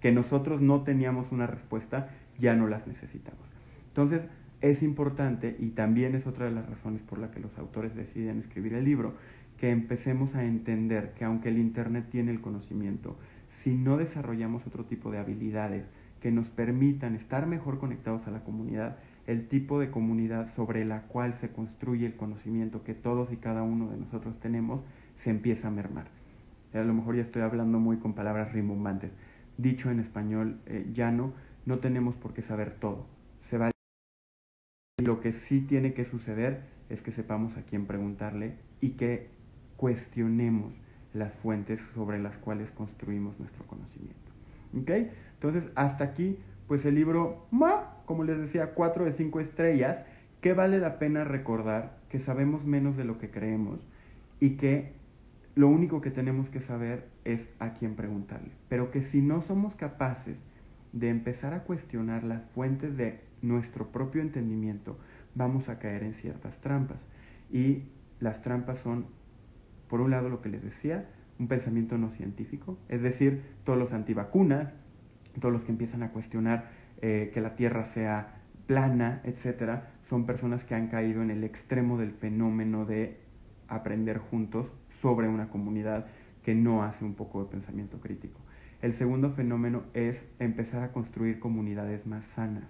que 0.00 0.12
nosotros 0.12 0.60
no 0.60 0.82
teníamos 0.82 1.30
una 1.30 1.46
respuesta, 1.46 2.10
ya 2.38 2.54
no 2.54 2.66
las 2.66 2.86
necesitamos. 2.86 3.46
Entonces, 3.88 4.22
es 4.60 4.82
importante, 4.82 5.56
y 5.58 5.70
también 5.70 6.14
es 6.14 6.26
otra 6.26 6.46
de 6.46 6.52
las 6.52 6.68
razones 6.68 7.02
por 7.02 7.18
la 7.18 7.30
que 7.30 7.40
los 7.40 7.56
autores 7.58 7.94
deciden 7.94 8.40
escribir 8.40 8.74
el 8.74 8.84
libro, 8.84 9.14
que 9.60 9.70
empecemos 9.70 10.34
a 10.34 10.44
entender 10.44 11.12
que 11.18 11.24
aunque 11.24 11.50
el 11.50 11.58
Internet 11.58 12.06
tiene 12.10 12.32
el 12.32 12.40
conocimiento, 12.40 13.16
si 13.62 13.70
no 13.70 13.98
desarrollamos 13.98 14.66
otro 14.66 14.84
tipo 14.86 15.10
de 15.10 15.18
habilidades 15.18 15.84
que 16.20 16.32
nos 16.32 16.48
permitan 16.48 17.14
estar 17.14 17.46
mejor 17.46 17.78
conectados 17.78 18.26
a 18.26 18.30
la 18.30 18.42
comunidad, 18.42 18.96
el 19.26 19.48
tipo 19.48 19.78
de 19.78 19.90
comunidad 19.90 20.52
sobre 20.56 20.84
la 20.84 21.02
cual 21.02 21.36
se 21.40 21.50
construye 21.50 22.06
el 22.06 22.16
conocimiento 22.16 22.82
que 22.82 22.94
todos 22.94 23.32
y 23.32 23.36
cada 23.36 23.62
uno 23.62 23.90
de 23.90 23.98
nosotros 23.98 24.40
tenemos, 24.40 24.80
se 25.22 25.30
empieza 25.30 25.68
a 25.68 25.70
mermar 25.70 26.20
a 26.78 26.84
lo 26.84 26.94
mejor 26.94 27.16
ya 27.16 27.22
estoy 27.22 27.42
hablando 27.42 27.78
muy 27.78 27.98
con 27.98 28.14
palabras 28.14 28.52
rimbombantes. 28.52 29.10
Dicho 29.56 29.90
en 29.90 30.00
español 30.00 30.60
eh, 30.66 30.86
llano, 30.94 31.32
no 31.66 31.78
tenemos 31.78 32.14
por 32.16 32.32
qué 32.32 32.42
saber 32.42 32.76
todo. 32.78 33.06
Se 33.50 33.58
vale. 33.58 33.72
Lo 35.02 35.20
que 35.20 35.34
sí 35.48 35.62
tiene 35.62 35.94
que 35.94 36.04
suceder 36.06 36.62
es 36.88 37.00
que 37.02 37.12
sepamos 37.12 37.56
a 37.56 37.62
quién 37.62 37.86
preguntarle 37.86 38.56
y 38.80 38.90
que 38.90 39.28
cuestionemos 39.80 40.74
las 41.14 41.32
fuentes 41.36 41.80
sobre 41.94 42.18
las 42.20 42.36
cuales 42.36 42.70
construimos 42.72 43.40
nuestro 43.40 43.66
conocimiento. 43.66 44.20
¿Ok? 44.78 44.90
Entonces, 45.34 45.64
hasta 45.74 46.04
aquí, 46.04 46.38
pues 46.68 46.84
el 46.84 46.96
libro, 46.96 47.46
como 48.04 48.24
les 48.24 48.38
decía, 48.38 48.74
4 48.74 49.06
de 49.06 49.14
5 49.14 49.40
estrellas, 49.40 50.04
que 50.42 50.52
vale 50.52 50.80
la 50.80 50.98
pena 50.98 51.24
recordar 51.24 51.96
que 52.10 52.20
sabemos 52.20 52.62
menos 52.62 52.98
de 52.98 53.04
lo 53.04 53.18
que 53.18 53.30
creemos 53.30 53.80
y 54.38 54.58
que 54.58 54.92
lo 55.54 55.68
único 55.68 56.02
que 56.02 56.10
tenemos 56.10 56.46
que 56.50 56.60
saber 56.60 57.08
es 57.24 57.40
a 57.58 57.72
quién 57.72 57.96
preguntarle. 57.96 58.50
Pero 58.68 58.90
que 58.90 59.06
si 59.06 59.22
no 59.22 59.40
somos 59.48 59.74
capaces 59.76 60.36
de 60.92 61.08
empezar 61.08 61.54
a 61.54 61.64
cuestionar 61.64 62.22
las 62.22 62.42
fuentes 62.50 62.98
de 62.98 63.20
nuestro 63.40 63.86
propio 63.92 64.20
entendimiento, 64.20 64.98
vamos 65.34 65.70
a 65.70 65.78
caer 65.78 66.02
en 66.02 66.12
ciertas 66.16 66.54
trampas. 66.60 66.98
Y 67.50 67.84
las 68.20 68.42
trampas 68.42 68.78
son, 68.80 69.06
por 69.90 70.00
un 70.00 70.10
lado, 70.10 70.28
lo 70.28 70.40
que 70.40 70.48
les 70.48 70.62
decía, 70.62 71.04
un 71.38 71.48
pensamiento 71.48 71.98
no 71.98 72.10
científico, 72.12 72.78
es 72.88 73.02
decir, 73.02 73.42
todos 73.64 73.78
los 73.78 73.92
antivacunas, 73.92 74.72
todos 75.40 75.52
los 75.52 75.62
que 75.62 75.72
empiezan 75.72 76.02
a 76.02 76.10
cuestionar 76.10 76.70
eh, 77.02 77.30
que 77.34 77.40
la 77.40 77.56
Tierra 77.56 77.92
sea 77.92 78.36
plana, 78.66 79.20
etcétera, 79.24 79.90
son 80.08 80.26
personas 80.26 80.62
que 80.64 80.74
han 80.74 80.88
caído 80.88 81.22
en 81.22 81.30
el 81.30 81.44
extremo 81.44 81.98
del 81.98 82.12
fenómeno 82.12 82.84
de 82.84 83.18
aprender 83.68 84.18
juntos 84.18 84.66
sobre 85.02 85.28
una 85.28 85.48
comunidad 85.48 86.06
que 86.44 86.54
no 86.54 86.82
hace 86.82 87.04
un 87.04 87.14
poco 87.14 87.44
de 87.44 87.50
pensamiento 87.50 88.00
crítico. 88.00 88.40
El 88.80 88.96
segundo 88.96 89.32
fenómeno 89.32 89.82
es 89.92 90.16
empezar 90.38 90.82
a 90.82 90.92
construir 90.92 91.38
comunidades 91.38 92.06
más 92.06 92.24
sanas, 92.34 92.64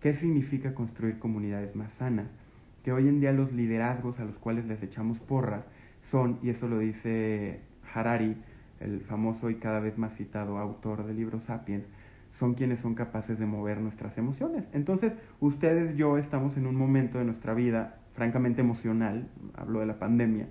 ¿Qué 0.00 0.16
significa 0.16 0.74
construir 0.74 1.18
comunidades 1.18 1.76
más 1.76 1.90
sanas? 1.98 2.26
Que 2.84 2.90
hoy 2.90 3.06
en 3.06 3.20
día 3.20 3.32
los 3.32 3.52
liderazgos 3.52 4.18
a 4.18 4.24
los 4.24 4.34
cuales 4.36 4.64
les 4.64 4.82
echamos 4.82 5.18
porras 5.20 5.62
son, 6.10 6.38
y 6.42 6.50
eso 6.50 6.68
lo 6.68 6.78
dice 6.78 7.60
Harari, 7.94 8.36
el 8.80 9.00
famoso 9.02 9.50
y 9.50 9.56
cada 9.56 9.80
vez 9.80 9.96
más 9.98 10.14
citado 10.16 10.58
autor 10.58 11.04
del 11.06 11.16
libro 11.16 11.40
Sapiens, 11.46 11.84
son 12.38 12.54
quienes 12.54 12.80
son 12.80 12.94
capaces 12.94 13.38
de 13.38 13.46
mover 13.46 13.80
nuestras 13.80 14.16
emociones. 14.16 14.64
Entonces, 14.72 15.12
ustedes, 15.40 15.96
yo 15.96 16.16
estamos 16.16 16.56
en 16.56 16.66
un 16.66 16.74
momento 16.74 17.18
de 17.18 17.24
nuestra 17.26 17.52
vida 17.54 17.98
francamente 18.14 18.62
emocional, 18.62 19.28
hablo 19.54 19.80
de 19.80 19.86
la 19.86 19.98
pandemia, 19.98 20.46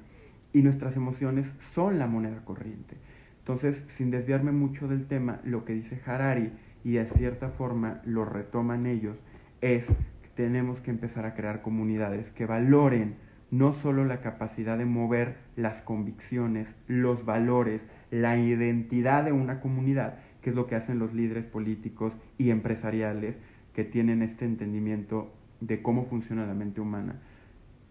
y 0.54 0.62
nuestras 0.62 0.96
emociones 0.96 1.46
son 1.74 2.00
la 2.00 2.08
moneda 2.08 2.44
corriente. 2.46 2.96
Entonces, 3.39 3.75
sin 3.98 4.12
desviarme 4.12 4.51
mucho 4.51 4.88
del 4.88 5.08
tema, 5.08 5.39
lo 5.44 5.66
que 5.66 5.74
dice 5.74 6.00
Harari, 6.06 6.51
y 6.84 6.94
de 6.94 7.06
cierta 7.18 7.50
forma 7.50 8.01
lo 8.06 8.24
retoman 8.25 8.86
ellos, 8.86 9.18
es 9.62 9.84
que 9.86 10.30
tenemos 10.36 10.80
que 10.82 10.92
empezar 10.92 11.25
a 11.25 11.34
crear 11.34 11.62
comunidades 11.62 12.30
que 12.34 12.46
valoren 12.46 13.16
no 13.51 13.74
solo 13.82 14.06
la 14.06 14.22
capacidad 14.22 14.77
de 14.77 14.86
mover 14.86 15.38
las 15.56 15.82
convicciones, 15.84 16.68
los 16.88 17.25
valores, 17.25 17.82
la 18.12 18.38
identidad 18.38 19.24
de 19.24 19.32
una 19.32 19.60
comunidad, 19.60 20.20
que 20.41 20.51
es 20.51 20.56
lo 20.56 20.68
que 20.68 20.75
hacen 20.75 21.00
los 21.00 21.13
líderes 21.13 21.46
políticos 21.46 22.13
y 22.38 22.51
empresariales 22.51 23.36
que 23.74 23.84
tienen 23.84 24.22
este 24.22 24.46
entendimiento 24.46 25.32
de 25.62 25.82
cómo 25.82 26.06
funciona 26.06 26.46
la 26.46 26.53
mente 26.53 26.82
humana, 26.82 27.15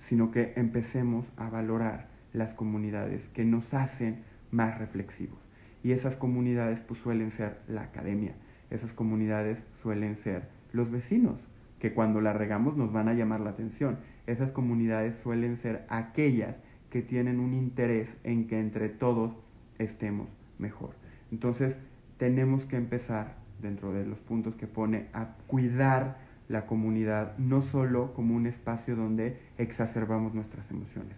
sino 0.08 0.30
que 0.30 0.52
empecemos 0.56 1.26
a 1.36 1.50
valorar 1.50 2.08
las 2.32 2.54
comunidades 2.54 3.20
que 3.34 3.44
nos 3.44 3.72
hacen 3.74 4.22
más 4.50 4.78
reflexivos. 4.78 5.38
Y 5.82 5.92
esas 5.92 6.16
comunidades 6.16 6.80
pues 6.80 7.00
suelen 7.00 7.32
ser 7.32 7.58
la 7.68 7.82
academia, 7.82 8.32
esas 8.70 8.92
comunidades 8.92 9.58
suelen 9.82 10.16
ser 10.24 10.48
los 10.72 10.90
vecinos, 10.90 11.38
que 11.78 11.92
cuando 11.92 12.20
la 12.20 12.32
regamos 12.32 12.76
nos 12.76 12.92
van 12.92 13.08
a 13.08 13.14
llamar 13.14 13.40
la 13.40 13.50
atención. 13.50 13.98
Esas 14.28 14.50
comunidades 14.50 15.14
suelen 15.22 15.56
ser 15.62 15.86
aquellas 15.88 16.54
que 16.90 17.00
tienen 17.00 17.40
un 17.40 17.54
interés 17.54 18.10
en 18.24 18.46
que 18.46 18.60
entre 18.60 18.90
todos 18.90 19.32
estemos 19.78 20.28
mejor. 20.58 20.90
Entonces, 21.32 21.74
tenemos 22.18 22.62
que 22.66 22.76
empezar, 22.76 23.36
dentro 23.62 23.94
de 23.94 24.04
los 24.04 24.18
puntos 24.18 24.54
que 24.56 24.66
pone, 24.66 25.06
a 25.14 25.36
cuidar 25.46 26.18
la 26.46 26.66
comunidad, 26.66 27.38
no 27.38 27.62
solo 27.62 28.12
como 28.12 28.34
un 28.34 28.46
espacio 28.46 28.96
donde 28.96 29.38
exacerbamos 29.56 30.34
nuestras 30.34 30.70
emociones, 30.70 31.16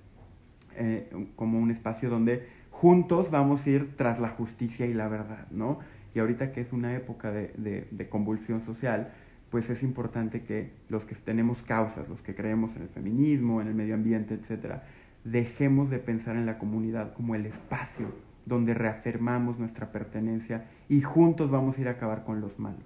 eh, 0.77 1.11
como 1.35 1.59
un 1.59 1.73
espacio 1.73 2.11
donde 2.11 2.47
juntos 2.71 3.29
vamos 3.33 3.67
a 3.67 3.71
ir 3.71 3.97
tras 3.97 4.21
la 4.21 4.29
justicia 4.29 4.87
y 4.87 4.95
la 4.95 5.09
verdad, 5.09 5.49
¿no? 5.51 5.81
Y 6.15 6.21
ahorita 6.21 6.53
que 6.53 6.61
es 6.61 6.73
una 6.73 6.95
época 6.95 7.33
de, 7.33 7.89
de 7.91 8.09
convulsión 8.09 8.65
social, 8.65 9.13
pues 9.51 9.69
es 9.69 9.83
importante 9.83 10.43
que 10.43 10.71
los 10.89 11.05
que 11.05 11.15
tenemos 11.17 11.61
causas, 11.63 12.09
los 12.09 12.21
que 12.23 12.35
creemos 12.35 12.75
en 12.77 12.83
el 12.83 12.89
feminismo, 12.89 13.61
en 13.61 13.69
el 13.69 13.75
medio 13.75 13.95
ambiente, 13.95 14.35
etcétera, 14.35 14.85
dejemos 15.25 15.91
de 15.91 15.99
pensar 15.99 16.37
en 16.37 16.47
la 16.47 16.59
comunidad 16.59 17.13
como 17.15 17.35
el 17.35 17.47
espacio 17.47 18.09
donde 18.47 18.75
reafirmamos 18.75 19.59
nuestra 19.59 19.93
pertenencia 19.93 20.67
y 20.89 21.03
juntos 21.03 21.51
vamos 21.51 21.77
a 21.77 21.81
ir 21.81 21.89
a 21.89 21.93
acabar 21.93 22.25
con 22.25 22.41
los 22.41 22.59
malos. 22.59 22.83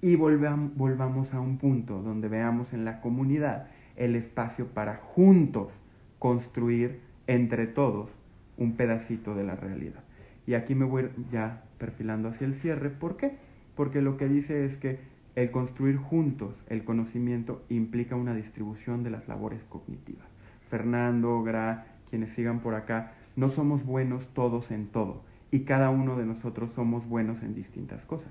Y 0.00 0.16
volvamos 0.16 1.32
a 1.32 1.40
un 1.40 1.58
punto 1.58 2.02
donde 2.02 2.28
veamos 2.28 2.72
en 2.72 2.84
la 2.84 3.00
comunidad 3.00 3.68
el 3.96 4.16
espacio 4.16 4.66
para 4.68 4.96
juntos 4.96 5.68
construir 6.18 7.00
entre 7.26 7.66
todos 7.66 8.10
un 8.58 8.76
pedacito 8.76 9.34
de 9.34 9.44
la 9.44 9.56
realidad. 9.56 10.04
Y 10.46 10.54
aquí 10.54 10.74
me 10.74 10.84
voy 10.84 11.08
ya 11.32 11.64
perfilando 11.78 12.28
hacia 12.28 12.46
el 12.46 12.54
cierre. 12.60 12.90
¿Por 12.90 13.16
qué? 13.16 13.32
Porque 13.76 14.02
lo 14.02 14.18
que 14.18 14.28
dice 14.28 14.66
es 14.66 14.76
que 14.76 14.98
el 15.36 15.50
construir 15.50 15.96
juntos 15.96 16.54
el 16.68 16.84
conocimiento 16.84 17.64
implica 17.68 18.16
una 18.16 18.34
distribución 18.34 19.02
de 19.02 19.10
las 19.10 19.26
labores 19.26 19.60
cognitivas. 19.68 20.26
Fernando, 20.70 21.42
Gra, 21.42 21.86
quienes 22.10 22.34
sigan 22.34 22.60
por 22.60 22.74
acá, 22.74 23.12
no 23.36 23.50
somos 23.50 23.84
buenos 23.84 24.26
todos 24.34 24.70
en 24.70 24.86
todo 24.88 25.22
y 25.50 25.60
cada 25.60 25.90
uno 25.90 26.16
de 26.16 26.26
nosotros 26.26 26.70
somos 26.74 27.06
buenos 27.08 27.42
en 27.42 27.54
distintas 27.54 28.04
cosas. 28.04 28.30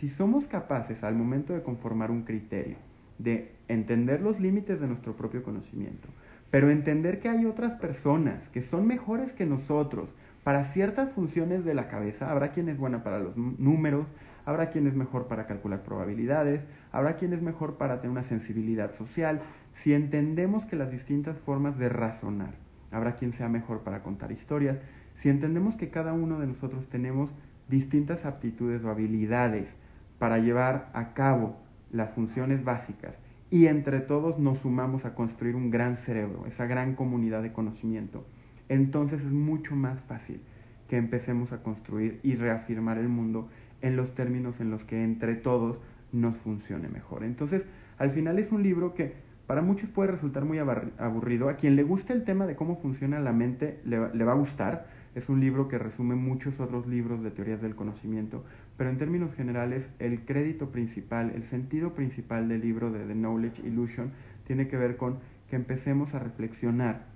Si 0.00 0.08
somos 0.10 0.44
capaces 0.46 1.02
al 1.02 1.14
momento 1.14 1.52
de 1.52 1.62
conformar 1.62 2.10
un 2.10 2.22
criterio, 2.22 2.76
de 3.18 3.52
entender 3.68 4.20
los 4.20 4.38
límites 4.38 4.80
de 4.80 4.86
nuestro 4.86 5.16
propio 5.16 5.42
conocimiento, 5.42 6.08
pero 6.50 6.70
entender 6.70 7.20
que 7.20 7.28
hay 7.28 7.44
otras 7.44 7.78
personas 7.80 8.46
que 8.50 8.62
son 8.62 8.86
mejores 8.86 9.32
que 9.32 9.44
nosotros 9.44 10.08
para 10.44 10.72
ciertas 10.72 11.12
funciones 11.12 11.64
de 11.64 11.74
la 11.74 11.88
cabeza, 11.88 12.30
habrá 12.30 12.52
quien 12.52 12.70
es 12.70 12.78
buena 12.78 13.02
para 13.02 13.18
los 13.18 13.36
números, 13.36 14.06
habrá 14.48 14.70
quien 14.70 14.86
es 14.86 14.94
mejor 14.94 15.28
para 15.28 15.46
calcular 15.46 15.82
probabilidades, 15.82 16.62
habrá 16.90 17.16
quien 17.16 17.34
es 17.34 17.42
mejor 17.42 17.76
para 17.76 18.00
tener 18.00 18.12
una 18.12 18.26
sensibilidad 18.30 18.96
social, 18.96 19.42
si 19.84 19.92
entendemos 19.92 20.64
que 20.70 20.76
las 20.76 20.90
distintas 20.90 21.36
formas 21.40 21.76
de 21.78 21.90
razonar, 21.90 22.54
habrá 22.90 23.16
quien 23.16 23.36
sea 23.36 23.50
mejor 23.50 23.80
para 23.80 24.02
contar 24.02 24.32
historias. 24.32 24.78
Si 25.22 25.28
entendemos 25.28 25.76
que 25.76 25.90
cada 25.90 26.14
uno 26.14 26.40
de 26.40 26.46
nosotros 26.46 26.88
tenemos 26.88 27.28
distintas 27.68 28.24
aptitudes 28.24 28.82
o 28.84 28.88
habilidades 28.88 29.66
para 30.18 30.38
llevar 30.38 30.88
a 30.94 31.12
cabo 31.12 31.58
las 31.92 32.10
funciones 32.14 32.64
básicas 32.64 33.12
y 33.50 33.66
entre 33.66 34.00
todos 34.00 34.38
nos 34.38 34.58
sumamos 34.60 35.04
a 35.04 35.14
construir 35.14 35.56
un 35.56 35.70
gran 35.70 35.98
cerebro, 36.06 36.46
esa 36.46 36.64
gran 36.64 36.94
comunidad 36.94 37.42
de 37.42 37.52
conocimiento, 37.52 38.24
entonces 38.70 39.20
es 39.20 39.30
mucho 39.30 39.76
más 39.76 40.00
fácil 40.08 40.40
que 40.88 40.96
empecemos 40.96 41.52
a 41.52 41.62
construir 41.62 42.18
y 42.22 42.34
reafirmar 42.34 42.96
el 42.96 43.08
mundo 43.08 43.50
en 43.82 43.96
los 43.96 44.14
términos 44.14 44.54
en 44.60 44.70
los 44.70 44.82
que 44.84 45.02
entre 45.02 45.34
todos 45.36 45.78
nos 46.12 46.36
funcione 46.38 46.88
mejor. 46.88 47.24
Entonces, 47.24 47.62
al 47.98 48.12
final 48.12 48.38
es 48.38 48.50
un 48.52 48.62
libro 48.62 48.94
que 48.94 49.14
para 49.46 49.62
muchos 49.62 49.88
puede 49.90 50.12
resultar 50.12 50.44
muy 50.44 50.58
aburrido. 50.58 51.48
A 51.48 51.56
quien 51.56 51.74
le 51.74 51.82
guste 51.82 52.12
el 52.12 52.24
tema 52.24 52.46
de 52.46 52.54
cómo 52.54 52.76
funciona 52.82 53.18
la 53.18 53.32
mente 53.32 53.80
le, 53.84 53.98
va 53.98 54.32
a 54.32 54.36
gustar. 54.36 54.86
Es 55.14 55.26
un 55.30 55.40
libro 55.40 55.68
que 55.68 55.78
resume 55.78 56.14
muchos 56.14 56.60
otros 56.60 56.86
libros 56.86 57.22
de 57.22 57.30
teorías 57.30 57.62
del 57.62 57.74
conocimiento, 57.74 58.44
pero 58.76 58.90
en 58.90 58.98
términos 58.98 59.34
generales 59.34 59.84
el 59.98 60.20
crédito 60.26 60.70
principal, 60.70 61.32
el 61.34 61.48
sentido 61.48 61.94
principal 61.94 62.46
del 62.48 62.60
libro 62.60 62.92
de 62.92 63.06
The 63.06 63.14
Knowledge 63.14 63.66
Illusion 63.66 64.12
tiene 64.46 64.68
que 64.68 64.76
ver 64.76 64.98
con 64.98 65.18
que 65.48 65.56
empecemos 65.56 66.12
a 66.12 66.18
reflexionar 66.18 67.06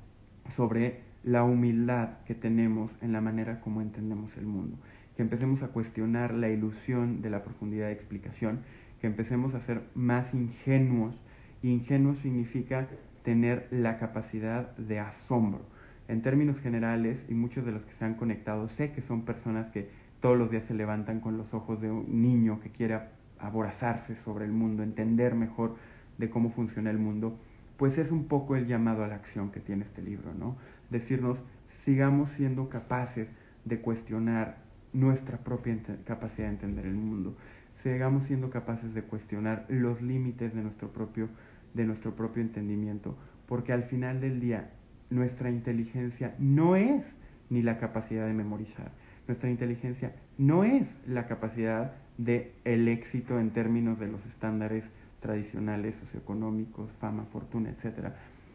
sobre 0.57 1.01
la 1.22 1.44
humildad 1.44 2.18
que 2.27 2.35
tenemos 2.35 2.90
en 3.03 3.12
la 3.12 3.20
manera 3.20 3.61
como 3.61 3.83
entendemos 3.83 4.31
el 4.37 4.46
mundo, 4.46 4.79
empecemos 5.23 5.63
a 5.63 5.69
cuestionar 5.69 6.35
la 6.35 6.49
ilusión 6.49 7.23
de 7.23 7.31
la 7.31 7.43
profundidad 7.43 7.87
de 7.87 7.95
explicación, 7.95 8.61
que 9.01 9.07
empecemos 9.07 9.55
a 9.55 9.61
ser 9.67 9.83
más 9.95 10.33
ingenuos 10.35 11.15
Ingenuo 11.63 12.17
significa 12.17 12.89
tener 13.25 13.69
la 13.71 13.99
capacidad 13.99 14.77
de 14.77 14.99
asombro. 14.99 15.61
En 16.09 16.23
términos 16.23 16.59
generales, 16.59 17.19
y 17.29 17.35
muchos 17.35 17.65
de 17.65 17.71
los 17.71 17.83
que 17.83 17.95
se 17.95 18.05
han 18.05 18.15
conectado, 18.15 18.69
sé 18.71 18.93
que 18.93 19.03
son 19.03 19.25
personas 19.25 19.71
que 19.71 19.89
todos 20.21 20.37
los 20.37 20.51
días 20.51 20.65
se 20.67 20.75
levantan 20.75 21.21
con 21.21 21.39
los 21.39 21.55
ojos 21.55 21.81
de 21.81 21.91
un 21.91 22.21
niño 22.21 22.61
que 22.61 22.71
quiere 22.71 22.99
aborazarse 23.39 24.17
sobre 24.25 24.45
el 24.45 24.53
mundo, 24.53 24.83
entender 24.83 25.37
mejor 25.37 25.77
de 26.19 26.31
cómo 26.31 26.51
funciona 26.51 26.91
el 26.91 26.99
mundo, 26.99 27.39
pues 27.77 27.97
es 27.97 28.11
un 28.11 28.27
poco 28.27 28.57
el 28.57 28.67
llamado 28.67 29.05
a 29.05 29.09
la 29.09 29.17
acción 29.17 29.53
que 29.53 29.61
tiene 29.61 29.85
este 29.85 30.03
libro, 30.03 30.35
¿no? 30.35 30.57
Decirnos, 30.91 31.39
sigamos 31.85 32.31
siendo 32.33 32.69
capaces 32.69 33.29
de 33.65 33.81
cuestionar 33.81 34.59
nuestra 34.93 35.39
propia 35.39 35.77
capacidad 36.05 36.49
de 36.49 36.55
entender 36.55 36.87
el 36.87 36.95
mundo, 36.95 37.37
sigamos 37.83 38.27
siendo 38.27 38.51
capaces 38.51 38.95
de 38.95 39.03
cuestionar 39.03 39.67
los 39.69 40.01
límites 40.03 40.55
de 40.55 40.63
nuestro 40.63 40.93
propio 40.93 41.29
de 41.75 41.85
nuestro 41.87 42.15
propio 42.15 42.43
entendimiento, 42.43 43.17
porque 43.47 43.73
al 43.73 43.85
final 43.85 44.21
del 44.21 44.41
día 44.41 44.71
nuestra 45.11 45.51
inteligencia 45.51 46.35
no 46.39 46.77
es 46.77 47.03
ni 47.51 47.63
la 47.63 47.79
capacidad 47.79 48.27
de 48.27 48.35
memorizar, 48.35 48.93
nuestra 49.27 49.51
inteligencia 49.51 50.13
no 50.39 50.65
es 50.65 50.87
la 51.07 51.27
capacidad 51.27 51.93
de 52.19 52.53
el 52.65 52.89
éxito 52.89 53.39
en 53.39 53.51
términos 53.51 53.99
de 53.99 54.09
los 54.09 54.25
estándares 54.27 54.85
tradicionales 55.21 55.95
socioeconómicos, 56.05 56.91
fama, 57.01 57.27
fortuna, 57.33 57.71
etc. 57.71 58.09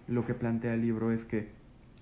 Lo 0.08 0.26
que 0.26 0.34
plantea 0.34 0.74
el 0.74 0.82
libro 0.82 1.12
es 1.12 1.24
que 1.26 1.48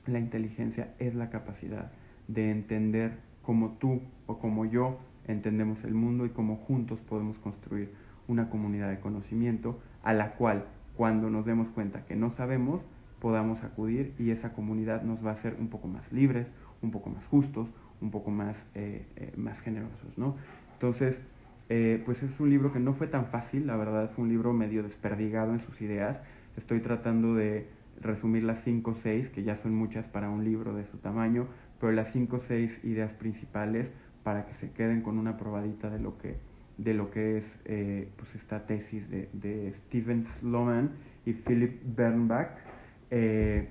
la 0.07 0.19
inteligencia 0.19 0.93
es 0.99 1.15
la 1.15 1.29
capacidad 1.29 1.91
de 2.27 2.51
entender 2.51 3.19
como 3.45 3.71
tú 3.79 4.01
o 4.27 4.39
como 4.39 4.65
yo 4.65 4.99
entendemos 5.27 5.83
el 5.83 5.93
mundo 5.93 6.25
y 6.25 6.29
cómo 6.29 6.57
juntos 6.57 6.99
podemos 7.09 7.37
construir 7.39 7.91
una 8.27 8.49
comunidad 8.49 8.89
de 8.89 8.99
conocimiento 8.99 9.79
a 10.03 10.13
la 10.13 10.31
cual 10.33 10.65
cuando 10.95 11.29
nos 11.29 11.45
demos 11.45 11.67
cuenta 11.69 12.05
que 12.05 12.15
no 12.15 12.33
sabemos, 12.37 12.81
podamos 13.19 13.63
acudir 13.63 14.13
y 14.19 14.31
esa 14.31 14.53
comunidad 14.53 15.03
nos 15.03 15.23
va 15.25 15.31
a 15.31 15.33
hacer 15.33 15.57
un 15.59 15.67
poco 15.67 15.87
más 15.87 16.03
libres, 16.11 16.47
un 16.81 16.91
poco 16.91 17.09
más 17.09 17.25
justos, 17.25 17.67
un 18.01 18.11
poco 18.11 18.31
más, 18.31 18.55
eh, 18.75 19.05
eh, 19.15 19.33
más 19.35 19.59
generosos, 19.61 20.17
¿no? 20.17 20.35
Entonces, 20.73 21.15
eh, 21.69 22.01
pues 22.05 22.21
es 22.21 22.39
un 22.39 22.49
libro 22.49 22.71
que 22.71 22.79
no 22.79 22.93
fue 22.93 23.07
tan 23.07 23.27
fácil, 23.27 23.65
la 23.65 23.75
verdad 23.75 24.11
fue 24.15 24.23
un 24.23 24.29
libro 24.29 24.53
medio 24.53 24.83
desperdigado 24.83 25.53
en 25.53 25.61
sus 25.65 25.81
ideas. 25.81 26.17
Estoy 26.57 26.81
tratando 26.81 27.33
de 27.33 27.67
resumir 28.01 28.43
las 28.43 28.63
5 28.63 28.91
o 28.91 28.95
6, 29.01 29.29
que 29.29 29.43
ya 29.43 29.57
son 29.63 29.73
muchas 29.73 30.05
para 30.07 30.29
un 30.29 30.43
libro 30.43 30.73
de 30.75 30.85
su 30.91 30.97
tamaño, 30.97 31.47
pero 31.85 31.93
las 31.97 32.11
5 32.13 32.35
o 32.35 32.41
6 32.47 32.71
ideas 32.85 33.11
principales 33.19 33.85
para 34.23 34.47
que 34.47 34.55
se 34.55 34.71
queden 34.71 35.03
con 35.03 35.19
una 35.19 35.37
probadita 35.37 35.87
de 35.91 35.99
lo 35.99 36.17
que, 36.17 36.35
de 36.79 36.95
lo 36.95 37.11
que 37.11 37.37
es 37.37 37.43
eh, 37.65 38.09
pues 38.17 38.27
esta 38.41 38.65
tesis 38.65 39.07
de, 39.11 39.29
de 39.33 39.75
Steven 39.85 40.25
Sloman 40.39 40.93
y 41.27 41.33
Philip 41.33 41.79
Bernbach. 41.95 42.49
Eh, 43.11 43.67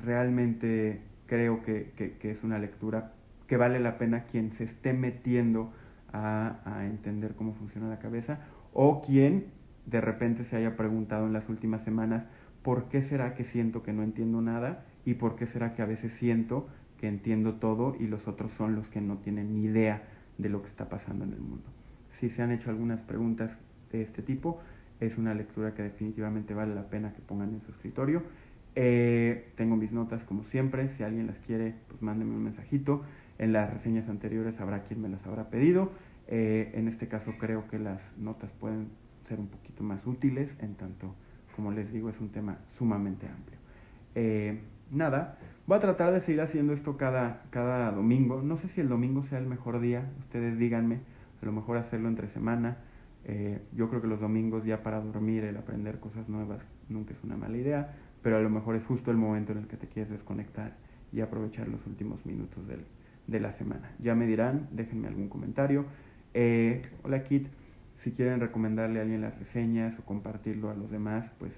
realmente 0.00 1.00
creo 1.26 1.64
que, 1.64 1.90
que, 1.96 2.30
es 2.30 2.38
una 2.44 2.60
lectura 2.60 3.14
que 3.48 3.56
vale 3.56 3.80
la 3.80 3.98
pena 3.98 4.26
quien 4.30 4.56
se 4.58 4.64
esté 4.64 4.92
metiendo 4.92 5.72
a, 6.12 6.60
a, 6.64 6.86
entender 6.86 7.34
cómo 7.34 7.54
funciona 7.54 7.88
la 7.88 7.98
cabeza 7.98 8.46
o 8.74 9.02
quien 9.02 9.46
de 9.86 10.00
repente 10.00 10.44
se 10.50 10.56
haya 10.56 10.76
preguntado 10.76 11.26
en 11.26 11.32
las 11.32 11.48
últimas 11.48 11.82
semanas 11.84 12.26
por 12.62 12.88
qué 12.90 13.08
será 13.08 13.34
que 13.34 13.42
siento 13.46 13.82
que 13.82 13.92
no 13.92 14.04
entiendo 14.04 14.40
nada 14.40 14.84
y 15.04 15.14
por 15.14 15.34
qué 15.34 15.48
será 15.48 15.74
que 15.74 15.82
a 15.82 15.86
veces 15.86 16.12
siento 16.20 16.68
que 17.00 17.08
entiendo 17.08 17.54
todo 17.54 17.96
y 17.98 18.06
los 18.06 18.26
otros 18.26 18.50
son 18.56 18.74
los 18.74 18.86
que 18.88 19.00
no 19.00 19.18
tienen 19.18 19.54
ni 19.54 19.64
idea 19.64 20.02
de 20.38 20.48
lo 20.48 20.62
que 20.62 20.68
está 20.68 20.88
pasando 20.88 21.24
en 21.24 21.32
el 21.32 21.40
mundo. 21.40 21.64
Si 22.20 22.30
se 22.30 22.42
han 22.42 22.52
hecho 22.52 22.70
algunas 22.70 23.00
preguntas 23.00 23.50
de 23.92 24.02
este 24.02 24.22
tipo, 24.22 24.60
es 25.00 25.16
una 25.18 25.34
lectura 25.34 25.74
que 25.74 25.82
definitivamente 25.82 26.54
vale 26.54 26.74
la 26.74 26.88
pena 26.88 27.12
que 27.12 27.20
pongan 27.20 27.54
en 27.54 27.60
su 27.62 27.72
escritorio. 27.72 28.22
Eh, 28.74 29.52
tengo 29.56 29.76
mis 29.76 29.92
notas 29.92 30.22
como 30.24 30.44
siempre, 30.44 30.94
si 30.96 31.02
alguien 31.02 31.26
las 31.26 31.36
quiere, 31.46 31.74
pues 31.88 32.00
mándenme 32.02 32.34
un 32.34 32.44
mensajito. 32.44 33.02
En 33.38 33.52
las 33.52 33.72
reseñas 33.72 34.08
anteriores 34.08 34.58
habrá 34.60 34.84
quien 34.84 35.02
me 35.02 35.08
las 35.08 35.24
habrá 35.26 35.50
pedido. 35.50 35.92
Eh, 36.28 36.72
en 36.74 36.88
este 36.88 37.08
caso 37.08 37.34
creo 37.38 37.68
que 37.68 37.78
las 37.78 38.00
notas 38.18 38.50
pueden 38.58 38.88
ser 39.28 39.38
un 39.38 39.48
poquito 39.48 39.82
más 39.82 40.04
útiles, 40.06 40.48
en 40.60 40.74
tanto, 40.74 41.14
como 41.54 41.72
les 41.72 41.92
digo, 41.92 42.10
es 42.10 42.18
un 42.20 42.30
tema 42.30 42.58
sumamente 42.78 43.26
amplio. 43.28 43.58
Eh, 44.14 44.60
nada, 44.90 45.38
voy 45.66 45.78
a 45.78 45.80
tratar 45.80 46.12
de 46.12 46.20
seguir 46.22 46.40
haciendo 46.40 46.72
esto 46.72 46.96
cada, 46.96 47.42
cada 47.50 47.90
domingo. 47.92 48.42
No 48.42 48.58
sé 48.58 48.68
si 48.74 48.80
el 48.80 48.88
domingo 48.88 49.24
sea 49.28 49.38
el 49.38 49.46
mejor 49.46 49.80
día, 49.80 50.10
ustedes 50.20 50.58
díganme, 50.58 51.00
a 51.42 51.46
lo 51.46 51.52
mejor 51.52 51.78
hacerlo 51.78 52.08
entre 52.08 52.28
semana. 52.28 52.78
Eh, 53.24 53.60
yo 53.72 53.88
creo 53.88 54.00
que 54.00 54.08
los 54.08 54.20
domingos 54.20 54.64
ya 54.64 54.82
para 54.82 55.00
dormir, 55.00 55.44
el 55.44 55.56
aprender 55.56 55.98
cosas 55.98 56.28
nuevas 56.28 56.60
nunca 56.88 57.12
es 57.12 57.24
una 57.24 57.36
mala 57.36 57.56
idea, 57.56 57.94
pero 58.22 58.36
a 58.36 58.40
lo 58.40 58.50
mejor 58.50 58.76
es 58.76 58.84
justo 58.84 59.10
el 59.10 59.16
momento 59.16 59.52
en 59.52 59.58
el 59.58 59.66
que 59.66 59.76
te 59.76 59.88
quieres 59.88 60.10
desconectar 60.10 60.76
y 61.12 61.20
aprovechar 61.20 61.68
los 61.68 61.84
últimos 61.86 62.24
minutos 62.24 62.66
del, 62.68 62.84
de 63.26 63.40
la 63.40 63.52
semana. 63.58 63.90
Ya 63.98 64.14
me 64.14 64.26
dirán, 64.26 64.68
déjenme 64.72 65.08
algún 65.08 65.28
comentario. 65.28 65.86
Eh, 66.34 66.82
hola 67.02 67.24
Kit, 67.24 67.48
si 68.04 68.12
quieren 68.12 68.38
recomendarle 68.40 69.00
a 69.00 69.02
alguien 69.02 69.22
las 69.22 69.36
reseñas 69.38 69.98
o 69.98 70.02
compartirlo 70.02 70.70
a 70.70 70.74
los 70.74 70.90
demás, 70.90 71.24
pues 71.38 71.52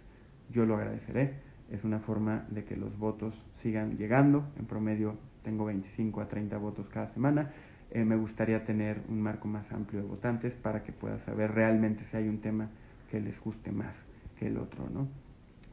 yo 0.50 0.64
lo 0.64 0.76
agradeceré. 0.76 1.34
Es 1.70 1.84
una 1.84 2.00
forma 2.00 2.46
de 2.50 2.64
que 2.64 2.76
los 2.76 2.96
votos 2.98 3.34
sigan 3.62 3.96
llegando. 3.98 4.44
En 4.58 4.66
promedio 4.66 5.16
tengo 5.42 5.66
25 5.66 6.20
a 6.20 6.28
30 6.28 6.56
votos 6.58 6.88
cada 6.88 7.12
semana. 7.12 7.50
Eh, 7.90 8.04
me 8.04 8.16
gustaría 8.16 8.64
tener 8.64 9.02
un 9.08 9.20
marco 9.20 9.48
más 9.48 9.70
amplio 9.72 10.02
de 10.02 10.08
votantes 10.08 10.52
para 10.54 10.82
que 10.82 10.92
pueda 10.92 11.18
saber 11.24 11.52
realmente 11.52 12.04
si 12.10 12.16
hay 12.16 12.28
un 12.28 12.40
tema 12.40 12.68
que 13.10 13.20
les 13.20 13.38
guste 13.40 13.72
más 13.72 13.94
que 14.38 14.46
el 14.46 14.58
otro, 14.58 14.88
¿no? 14.92 15.08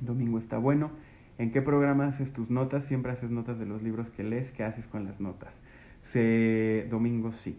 Domingo 0.01 0.39
está 0.39 0.58
bueno. 0.58 0.91
¿En 1.38 1.51
qué 1.51 1.62
programa 1.62 2.08
haces 2.08 2.31
tus 2.34 2.49
notas? 2.49 2.86
Siempre 2.86 3.12
haces 3.12 3.29
notas 3.29 3.60
de 3.60 3.65
los 3.65 3.84
libros 3.84 4.08
que 4.15 4.23
lees. 4.23 4.49
¿Qué 4.51 4.63
haces 4.63 4.86
con 4.88 5.05
las 5.05 5.19
notas? 5.19 5.51
Se... 6.13 6.88
Domingo 6.89 7.34
sí. 7.43 7.58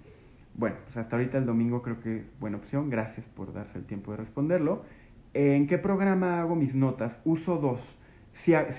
Bueno, 0.55 0.77
pues 0.85 0.97
hasta 0.97 1.17
ahorita 1.17 1.37
el 1.37 1.45
domingo 1.45 1.83
creo 1.83 2.01
que 2.01 2.19
es 2.19 2.41
buena 2.41 2.57
opción. 2.57 2.89
Gracias 2.89 3.27
por 3.37 3.53
darse 3.53 3.79
el 3.79 3.85
tiempo 3.85 4.13
de 4.13 4.19
responderlo. 4.19 4.85
¿En 5.35 5.67
qué 5.67 5.77
programa 5.77 6.41
hago 6.41 6.55
mis 6.55 6.75
notas? 6.75 7.13
Uso 7.27 7.59
dos. 7.59 7.81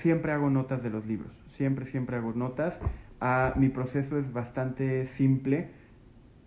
Siempre 0.02 0.32
hago 0.32 0.50
notas 0.50 0.82
de 0.82 0.90
los 0.90 1.06
libros. 1.06 1.32
Siempre, 1.56 1.86
siempre 1.90 2.16
hago 2.16 2.32
notas. 2.32 2.74
Ah, 3.20 3.52
mi 3.56 3.68
proceso 3.68 4.18
es 4.18 4.32
bastante 4.32 5.08
simple. 5.16 5.68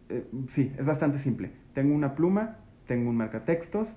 Eh, 0.09 0.25
sí, 0.53 0.71
es 0.77 0.85
bastante 0.85 1.19
simple. 1.23 1.51
Tengo 1.73 1.93
una 1.93 2.15
pluma, 2.15 2.57
tengo 2.87 3.09
un 3.09 3.17
marcatextos. 3.17 3.87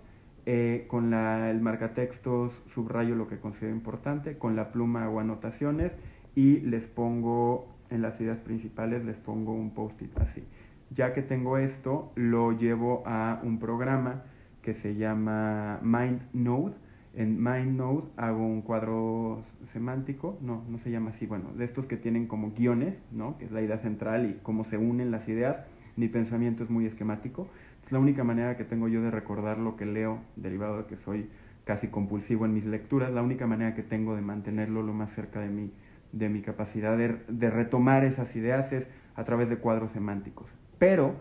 Eh, 0.46 0.84
con 0.88 1.10
la, 1.10 1.50
el 1.50 1.62
marcatextos 1.62 2.52
subrayo 2.74 3.14
lo 3.14 3.28
que 3.28 3.38
considero 3.38 3.74
importante. 3.74 4.37
Con 4.37 4.56
la 4.56 4.72
pluma 4.72 5.04
hago 5.04 5.20
anotaciones 5.20 5.92
y 6.34 6.60
les 6.60 6.84
pongo 6.84 7.68
en 7.90 8.02
las 8.02 8.20
ideas 8.20 8.38
principales, 8.38 9.04
les 9.04 9.16
pongo 9.16 9.52
un 9.52 9.72
post-it 9.72 10.16
así. 10.18 10.44
Ya 10.90 11.14
que 11.14 11.22
tengo 11.22 11.58
esto, 11.58 12.12
lo 12.16 12.52
llevo 12.52 13.02
a 13.06 13.40
un 13.42 13.58
programa 13.58 14.22
que 14.62 14.74
se 14.74 14.96
llama 14.96 15.80
MindNode. 15.82 16.74
En 17.16 17.42
MindNode 17.42 18.09
hago 18.16 18.44
un 18.44 18.62
cuadro 18.62 19.44
semántico, 19.72 20.37
no, 20.40 20.64
no 20.68 20.79
se 20.79 20.90
llama 20.90 21.12
así, 21.14 21.27
bueno, 21.27 21.53
de 21.57 21.64
estos 21.64 21.87
que 21.87 21.96
tienen 21.96 22.27
como 22.27 22.50
guiones, 22.50 22.94
¿no? 23.12 23.38
que 23.38 23.44
es 23.44 23.53
la 23.53 23.62
idea 23.62 23.79
central 23.79 24.27
y 24.27 24.40
cómo 24.42 24.64
se 24.66 24.77
unen 24.77 25.12
las 25.12 25.29
ideas. 25.29 25.57
Mi 25.96 26.09
pensamiento 26.09 26.64
es 26.64 26.70
muy 26.70 26.87
esquemático. 26.87 27.48
Es 27.87 27.92
la 27.92 28.00
única 28.00 28.24
manera 28.24 28.57
que 28.57 28.64
tengo 28.64 28.88
yo 28.88 29.00
de 29.00 29.12
recordar 29.12 29.59
lo 29.59 29.77
que 29.77 29.87
leo, 29.87 30.18
derivado 30.35 30.79
de 30.79 30.85
que 30.87 30.96
soy 31.05 31.29
casi 31.64 31.87
compulsivo 31.87 32.46
en 32.46 32.55
mis 32.55 32.64
lecturas. 32.64 33.12
La 33.12 33.22
única 33.22 33.46
manera 33.46 33.77
que 33.77 33.83
tengo 33.83 34.16
de 34.16 34.22
mantenerlo 34.22 34.83
lo 34.83 34.92
más 34.92 35.14
cerca 35.14 35.38
de 35.38 35.50
mi, 35.50 35.70
de 36.12 36.29
mi 36.29 36.40
capacidad 36.40 36.96
de, 36.96 37.16
de 37.29 37.50
retomar 37.50 38.05
esas 38.05 38.35
ideas 38.35 38.72
es 38.72 38.85
a 39.14 39.24
través 39.24 39.48
de 39.48 39.59
cuadros 39.59 39.92
semánticos. 39.92 40.46
Pero 40.81 41.14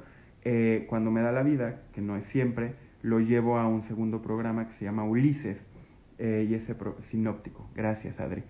eh, 0.44 0.86
cuando 0.90 1.12
me 1.12 1.22
da 1.22 1.32
la 1.32 1.44
vida, 1.44 1.82
que 1.94 2.02
no 2.02 2.18
es 2.18 2.24
siempre, 2.32 2.74
lo 3.04 3.20
llevo 3.20 3.60
a 3.60 3.68
un 3.68 3.88
segundo 3.88 4.24
programa 4.24 4.68
que 4.68 4.80
se 4.80 4.86
llama 4.86 5.04
Ulises 5.04 5.58
eh, 6.20 6.48
y 6.50 6.54
ese 6.54 6.76
sinóptico. 7.10 7.70
Gracias, 7.76 8.20
Adri. 8.20 8.44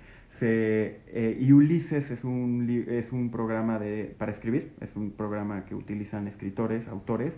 Eh, 0.46 1.38
y 1.40 1.52
Ulises 1.54 2.12
es 2.12 2.24
un, 2.26 2.68
es 2.70 3.12
un 3.14 3.32
programa 3.32 3.80
de, 3.80 4.14
para 4.18 4.34
escribir, 4.34 4.74
es 4.82 4.94
un 4.96 5.12
programa 5.12 5.66
que 5.66 5.74
utilizan 5.74 6.28
escritores, 6.28 6.86
autores, 6.90 7.32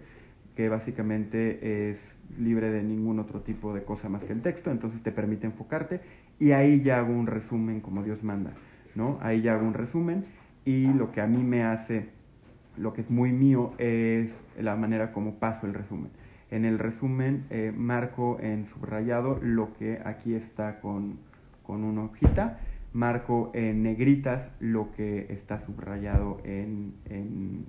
que 0.55 0.69
básicamente 0.69 1.91
es 1.91 1.97
libre 2.39 2.71
de 2.71 2.81
ningún 2.81 3.19
otro 3.19 3.41
tipo 3.41 3.75
de 3.75 3.83
cosa 3.83 4.09
más 4.09 4.23
que 4.23 4.33
el 4.33 4.41
texto, 4.41 4.71
entonces 4.71 5.03
te 5.03 5.11
permite 5.11 5.45
enfocarte 5.45 5.99
y 6.39 6.51
ahí 6.51 6.81
ya 6.81 6.97
hago 6.97 7.13
un 7.13 7.27
resumen 7.27 7.81
como 7.81 8.01
Dios 8.01 8.23
manda, 8.23 8.53
¿no? 8.95 9.19
Ahí 9.21 9.41
ya 9.43 9.53
hago 9.53 9.67
un 9.67 9.75
resumen 9.75 10.25
y 10.63 10.87
lo 10.93 11.11
que 11.11 11.21
a 11.21 11.27
mí 11.27 11.43
me 11.43 11.63
hace 11.63 12.07
lo 12.77 12.93
que 12.93 13.01
es 13.01 13.09
muy 13.09 13.31
mío 13.31 13.73
es 13.77 14.29
la 14.59 14.75
manera 14.75 15.11
como 15.13 15.35
paso 15.35 15.67
el 15.67 15.73
resumen. 15.73 16.09
En 16.55 16.63
el 16.63 16.79
resumen 16.79 17.47
eh, 17.49 17.73
marco 17.75 18.37
en 18.39 18.67
subrayado 18.67 19.37
lo 19.41 19.73
que 19.73 19.99
aquí 20.05 20.35
está 20.35 20.79
con, 20.79 21.17
con 21.63 21.83
una 21.83 22.03
hojita, 22.05 22.61
marco 22.93 23.51
en 23.53 23.83
negritas 23.83 24.41
lo 24.61 24.93
que 24.93 25.25
está 25.33 25.65
subrayado 25.65 26.39
en, 26.45 26.93
en, 27.09 27.65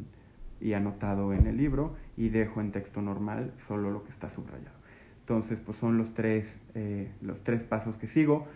y 0.60 0.74
anotado 0.74 1.32
en 1.32 1.48
el 1.48 1.56
libro 1.56 1.96
y 2.16 2.28
dejo 2.28 2.60
en 2.60 2.70
texto 2.70 3.02
normal 3.02 3.50
solo 3.66 3.90
lo 3.90 4.04
que 4.04 4.12
está 4.12 4.32
subrayado. 4.36 4.76
Entonces, 5.22 5.58
pues 5.66 5.76
son 5.78 5.98
los 5.98 6.14
tres, 6.14 6.44
eh, 6.76 7.10
los 7.22 7.42
tres 7.42 7.62
pasos 7.62 7.96
que 7.96 8.06
sigo. 8.10 8.46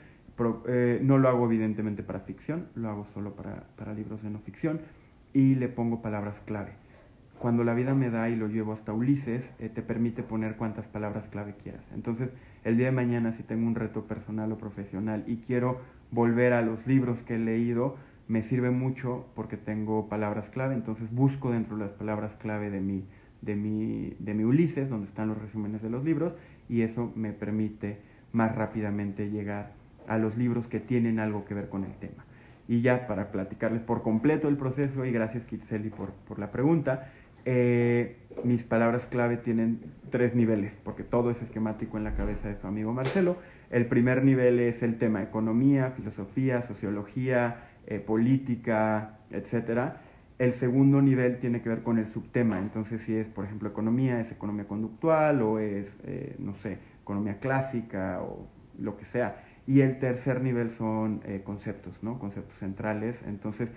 eh, 0.68 1.00
no 1.02 1.18
lo 1.18 1.28
hago 1.28 1.46
evidentemente 1.46 2.04
para 2.04 2.20
ficción, 2.20 2.68
lo 2.76 2.88
hago 2.88 3.08
solo 3.14 3.34
para, 3.34 3.64
para 3.76 3.94
libros 3.94 4.22
de 4.22 4.30
no 4.30 4.38
ficción 4.38 4.80
y 5.34 5.56
le 5.56 5.66
pongo 5.66 6.00
palabras 6.00 6.36
clave. 6.46 6.70
Cuando 7.40 7.64
la 7.64 7.72
vida 7.72 7.94
me 7.94 8.10
da 8.10 8.28
y 8.28 8.36
lo 8.36 8.48
llevo 8.48 8.74
hasta 8.74 8.92
Ulises, 8.92 9.42
eh, 9.60 9.70
te 9.70 9.80
permite 9.80 10.22
poner 10.22 10.56
cuantas 10.56 10.84
palabras 10.88 11.24
clave 11.30 11.54
quieras. 11.62 11.82
Entonces, 11.94 12.28
el 12.64 12.76
día 12.76 12.86
de 12.86 12.92
mañana, 12.92 13.34
si 13.38 13.42
tengo 13.44 13.66
un 13.66 13.74
reto 13.74 14.04
personal 14.04 14.52
o 14.52 14.58
profesional 14.58 15.24
y 15.26 15.38
quiero 15.46 15.80
volver 16.10 16.52
a 16.52 16.60
los 16.60 16.86
libros 16.86 17.18
que 17.26 17.36
he 17.36 17.38
leído, 17.38 17.96
me 18.28 18.46
sirve 18.50 18.70
mucho 18.70 19.24
porque 19.34 19.56
tengo 19.56 20.06
palabras 20.10 20.50
clave. 20.50 20.74
Entonces, 20.74 21.10
busco 21.12 21.50
dentro 21.50 21.78
de 21.78 21.86
las 21.86 21.92
palabras 21.92 22.30
clave 22.42 22.68
de 22.68 22.82
mi, 22.82 23.04
de 23.40 23.56
mi, 23.56 24.14
de 24.18 24.34
mi 24.34 24.44
Ulises, 24.44 24.90
donde 24.90 25.08
están 25.08 25.28
los 25.28 25.38
resúmenes 25.40 25.80
de 25.80 25.88
los 25.88 26.04
libros, 26.04 26.34
y 26.68 26.82
eso 26.82 27.10
me 27.16 27.32
permite 27.32 28.00
más 28.32 28.54
rápidamente 28.54 29.30
llegar 29.30 29.72
a 30.08 30.18
los 30.18 30.36
libros 30.36 30.66
que 30.66 30.78
tienen 30.78 31.18
algo 31.18 31.46
que 31.46 31.54
ver 31.54 31.70
con 31.70 31.84
el 31.84 31.94
tema. 31.94 32.22
Y 32.68 32.82
ya 32.82 33.06
para 33.06 33.32
platicarles 33.32 33.80
por 33.80 34.02
completo 34.02 34.46
el 34.46 34.58
proceso, 34.58 35.06
y 35.06 35.10
gracias 35.10 35.42
Kitseli 35.46 35.88
por, 35.88 36.10
por 36.28 36.38
la 36.38 36.52
pregunta, 36.52 37.08
eh, 37.44 38.16
mis 38.44 38.62
palabras 38.62 39.02
clave 39.10 39.38
tienen 39.38 39.80
tres 40.10 40.34
niveles, 40.34 40.72
porque 40.84 41.02
todo 41.02 41.30
es 41.30 41.40
esquemático 41.42 41.96
en 41.96 42.04
la 42.04 42.14
cabeza 42.14 42.48
de 42.48 42.60
su 42.60 42.66
amigo 42.66 42.92
Marcelo. 42.92 43.36
El 43.70 43.86
primer 43.86 44.24
nivel 44.24 44.58
es 44.58 44.82
el 44.82 44.98
tema 44.98 45.22
economía, 45.22 45.92
filosofía, 45.96 46.66
sociología, 46.66 47.68
eh, 47.86 47.98
política, 47.98 49.18
etc. 49.30 49.94
El 50.38 50.58
segundo 50.58 51.00
nivel 51.02 51.38
tiene 51.38 51.62
que 51.62 51.68
ver 51.68 51.82
con 51.82 51.98
el 51.98 52.12
subtema, 52.12 52.58
entonces 52.58 53.00
si 53.06 53.14
es, 53.14 53.26
por 53.28 53.44
ejemplo, 53.44 53.68
economía, 53.68 54.20
es 54.20 54.32
economía 54.32 54.66
conductual 54.66 55.42
o 55.42 55.58
es, 55.58 55.86
eh, 56.04 56.34
no 56.38 56.54
sé, 56.62 56.78
economía 57.02 57.38
clásica 57.38 58.20
o 58.22 58.46
lo 58.78 58.96
que 58.96 59.04
sea. 59.06 59.44
Y 59.66 59.82
el 59.82 59.98
tercer 59.98 60.40
nivel 60.40 60.74
son 60.78 61.20
eh, 61.24 61.42
conceptos, 61.44 61.92
¿no? 62.02 62.18
Conceptos 62.18 62.56
centrales. 62.58 63.14
Entonces, 63.26 63.68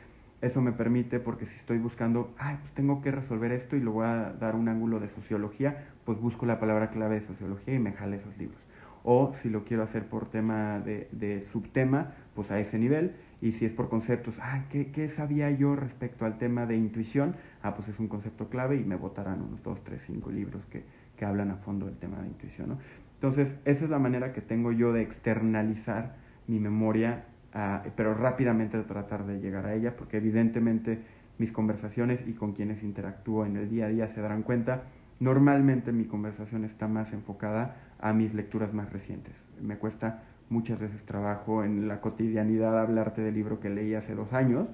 eso 0.44 0.62
me 0.62 0.74
permite, 0.74 1.20
porque 1.20 1.46
si 1.46 1.56
estoy 1.56 1.78
buscando, 1.78 2.34
ay, 2.38 2.58
pues 2.60 2.74
tengo 2.74 3.02
que 3.02 3.12
resolver 3.12 3.54
esto 3.54 3.78
y 3.78 3.80
le 3.80 3.90
voy 3.90 4.06
a 4.06 4.34
dar 4.40 4.56
un 4.56 4.68
ángulo 4.68 5.00
de 5.00 5.10
sociología, 5.10 5.88
pues 6.06 6.20
busco 6.20 6.46
la 6.46 6.60
palabra 6.60 6.90
clave 6.90 7.22
de 7.22 7.28
sociología 7.28 7.74
y 7.74 7.80
me 7.80 7.94
jale 7.94 8.18
esos 8.18 8.38
libros. 8.38 8.60
O 9.06 9.34
si 9.42 9.50
lo 9.50 9.64
quiero 9.64 9.84
hacer 9.84 10.08
por 10.08 10.30
tema 10.30 10.80
de, 10.80 11.08
de 11.14 11.48
subtema, 11.54 12.12
pues 12.36 12.52
a 12.52 12.60
ese 12.60 12.78
nivel. 12.78 13.14
Y 13.42 13.54
si 13.54 13.66
es 13.66 13.72
por 13.72 13.90
conceptos, 13.90 14.36
ay, 14.42 14.64
¿qué, 14.70 14.92
¿qué, 14.92 15.10
sabía 15.16 15.50
yo 15.52 15.76
respecto 15.76 16.26
al 16.26 16.38
tema 16.38 16.66
de 16.66 16.76
intuición? 16.76 17.36
Ah, 17.62 17.76
pues 17.76 17.88
es 17.88 18.00
un 18.00 18.08
concepto 18.08 18.50
clave 18.50 18.76
y 18.78 18.84
me 18.84 18.96
botarán 18.96 19.42
unos 19.42 19.64
dos, 19.64 19.82
tres, 19.84 20.02
cinco 20.08 20.30
libros 20.30 20.62
que, 20.72 20.84
que 21.18 21.26
hablan 21.26 21.52
a 21.52 21.56
fondo 21.58 21.86
del 21.86 21.98
tema 21.98 22.20
de 22.22 22.28
intuición. 22.28 22.70
¿no? 22.70 22.78
Entonces, 23.16 23.48
esa 23.64 23.86
es 23.86 23.90
la 23.90 24.00
manera 24.00 24.34
que 24.34 24.42
tengo 24.42 24.74
yo 24.74 24.92
de 24.92 25.02
externalizar 25.02 26.16
mi 26.48 26.60
memoria, 26.60 27.26
ah, 27.54 27.84
pero 27.96 28.14
rápidamente 28.14 28.82
tratar 28.84 29.26
de 29.26 29.40
llegar 29.40 29.66
a 29.66 29.74
ella, 29.74 29.96
porque 29.96 30.18
evidentemente 30.18 31.00
mis 31.38 31.52
conversaciones 31.52 32.20
y 32.28 32.34
con 32.34 32.54
quienes 32.54 32.84
interactúo 32.84 33.46
en 33.46 33.58
el 33.58 33.70
día 33.70 33.86
a 33.86 33.90
día 33.90 34.14
se 34.14 34.22
darán 34.22 34.44
cuenta, 34.44 34.84
normalmente 35.20 35.92
mi 35.92 36.06
conversación 36.06 36.66
está 36.66 36.88
más 36.88 37.12
enfocada 37.14 37.76
a 38.00 38.14
mis 38.14 38.34
lecturas 38.34 38.74
más 38.74 38.92
recientes. 38.92 39.34
Me 39.62 39.78
cuesta 39.78 40.24
muchas 40.50 40.80
veces 40.80 41.02
trabajo 41.06 41.64
en 41.64 41.88
la 41.88 42.02
cotidianidad 42.02 42.80
hablarte 42.80 43.22
del 43.22 43.34
libro 43.34 43.60
que 43.60 43.70
leí 43.70 43.96
hace 43.96 44.14
dos 44.14 44.32
años, 44.34 44.68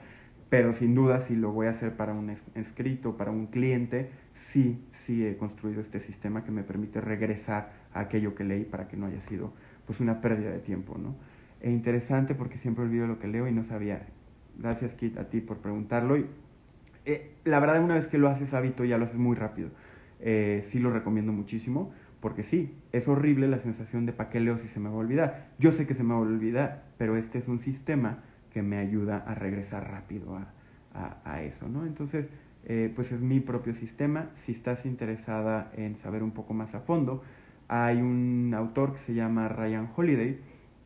pero 0.49 0.75
sin 0.75 0.95
duda 0.95 1.25
si 1.27 1.35
lo 1.35 1.51
voy 1.51 1.67
a 1.67 1.71
hacer 1.71 1.95
para 1.95 2.13
un 2.13 2.35
escrito, 2.55 3.15
para 3.15 3.31
un 3.31 3.47
cliente, 3.47 4.09
sí, 4.51 4.83
sí 5.05 5.25
he 5.25 5.37
construido 5.37 5.81
este 5.81 6.01
sistema 6.01 6.43
que 6.43 6.51
me 6.51 6.63
permite 6.63 6.99
regresar 6.99 7.71
a 7.93 8.01
aquello 8.01 8.35
que 8.35 8.43
leí 8.43 8.63
para 8.65 8.87
que 8.87 8.97
no 8.97 9.05
haya 9.05 9.21
sido 9.29 9.53
pues 9.85 9.99
una 9.99 10.21
pérdida 10.21 10.51
de 10.51 10.59
tiempo, 10.59 10.97
¿no? 10.97 11.15
E 11.61 11.69
interesante 11.69 12.35
porque 12.35 12.57
siempre 12.59 12.83
olvido 12.83 13.07
lo 13.07 13.19
que 13.19 13.27
leo 13.27 13.47
y 13.47 13.51
no 13.51 13.65
sabía. 13.65 14.07
Gracias 14.57 14.93
Kit 14.93 15.17
a 15.17 15.29
ti 15.29 15.41
por 15.41 15.57
preguntarlo. 15.57 16.17
Y, 16.17 16.25
eh, 17.05 17.31
la 17.45 17.59
verdad 17.59 17.83
una 17.83 17.95
vez 17.95 18.07
que 18.07 18.17
lo 18.17 18.29
haces 18.29 18.53
hábito 18.53 18.85
ya 18.85 18.97
lo 18.97 19.05
haces 19.05 19.17
muy 19.17 19.35
rápido. 19.35 19.69
Eh, 20.21 20.67
sí 20.71 20.79
lo 20.79 20.91
recomiendo 20.91 21.31
muchísimo 21.31 21.93
porque 22.21 22.43
sí, 22.43 22.75
es 22.91 23.07
horrible 23.07 23.47
la 23.47 23.59
sensación 23.59 24.05
de 24.05 24.13
para 24.13 24.29
qué 24.29 24.39
leo 24.39 24.57
si 24.59 24.67
se 24.69 24.79
me 24.79 24.89
va 24.89 24.95
a 24.95 24.99
olvidar. 24.99 25.47
Yo 25.57 25.71
sé 25.71 25.87
que 25.87 25.95
se 25.95 26.03
me 26.03 26.13
va 26.13 26.19
a 26.19 26.23
olvidar, 26.23 26.83
pero 26.97 27.15
este 27.15 27.39
es 27.39 27.47
un 27.47 27.61
sistema 27.61 28.19
que 28.51 28.61
me 28.61 28.77
ayuda 28.77 29.23
a 29.25 29.35
regresar 29.35 29.89
rápido 29.89 30.37
a, 30.37 30.47
eso, 31.41 31.69
¿no? 31.69 31.85
Entonces, 31.85 32.25
eh, 32.65 32.91
pues 32.93 33.09
es 33.11 33.21
mi 33.21 33.39
propio 33.39 33.73
sistema. 33.75 34.31
Si 34.45 34.51
estás 34.51 34.85
interesada 34.85 35.71
en 35.77 35.95
saber 36.01 36.23
un 36.23 36.31
poco 36.31 36.53
más 36.53 36.73
a 36.75 36.81
fondo, 36.81 37.23
hay 37.69 38.01
un 38.01 38.53
autor 38.53 38.95
que 38.95 39.05
se 39.05 39.13
llama 39.13 39.47
Ryan 39.47 39.89
Holiday 39.95 40.39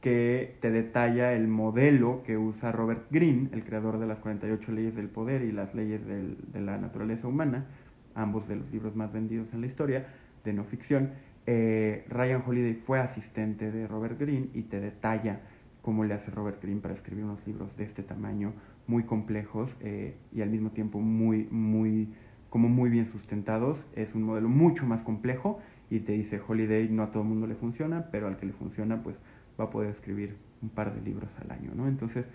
que 0.04 0.58
te 0.60 0.70
detalla 0.70 1.32
el 1.32 1.48
modelo 1.48 2.24
que 2.26 2.38
usa 2.38 2.74
Robert 2.74 3.06
Greene, 3.10 3.48
el 3.54 3.64
creador 3.64 4.00
de 4.00 4.06
las 4.06 4.20
48 4.20 4.70
leyes 4.74 4.96
del 4.98 5.08
poder 5.08 5.44
y 5.44 5.54
las 5.54 5.74
leyes 5.74 6.02
de 6.06 6.60
la 6.60 6.78
naturaleza 6.78 7.26
humana, 7.26 7.68
ambos 8.14 8.46
de 8.50 8.58
los 8.58 8.70
libros 8.70 8.98
más 8.98 9.14
vendidos 9.14 9.48
en 9.54 9.62
la 9.62 9.68
historia 9.68 10.06
de 10.44 10.52
no 10.52 10.66
ficción. 10.66 11.12
Eh, 11.48 12.06
Ryan 12.10 12.44
Holiday 12.46 12.82
fue 12.86 13.00
asistente 13.00 13.72
de 13.72 13.88
Robert 13.88 14.20
Greene 14.20 14.50
y 14.54 14.64
te 14.64 14.82
detalla 14.82 15.40
cómo 15.82 16.04
le 16.04 16.16
hace 16.16 16.30
Robert 16.32 16.62
Greene 16.62 16.82
para 16.82 16.96
escribir 16.96 17.24
unos 17.24 17.40
libros 17.48 17.74
de 17.78 17.86
este 17.86 18.04
tamaño, 18.04 18.52
muy 18.88 19.04
complejos 19.04 19.72
eh, 19.80 20.16
y 20.34 20.42
al 20.42 20.50
mismo 20.50 20.72
tiempo 20.72 21.00
muy, 21.00 21.48
muy, 21.50 22.14
como 22.50 22.68
muy 22.68 22.90
bien 22.90 23.10
sustentados. 23.14 23.80
Es 23.96 24.14
un 24.14 24.24
modelo 24.24 24.50
mucho 24.50 24.86
más 24.86 25.00
complejo 25.04 25.62
y 25.90 26.00
te 26.00 26.12
dice 26.12 26.42
Holiday 26.46 26.90
no 26.90 27.04
a 27.04 27.12
todo 27.14 27.24
el 27.24 27.30
mundo 27.30 27.48
le 27.48 27.56
funciona, 27.56 28.10
pero 28.12 28.28
al 28.28 28.36
que 28.36 28.48
le 28.48 28.54
funciona 28.54 29.02
pues 29.02 29.16
va 29.60 29.66
a 29.66 29.70
poder 29.70 29.92
escribir 29.92 30.36
un 30.62 30.70
par 30.70 30.94
de 30.94 31.02
libros 31.02 31.30
al 31.42 31.52
año, 31.52 31.72
¿no? 31.76 31.88
Entonces, 31.88 32.26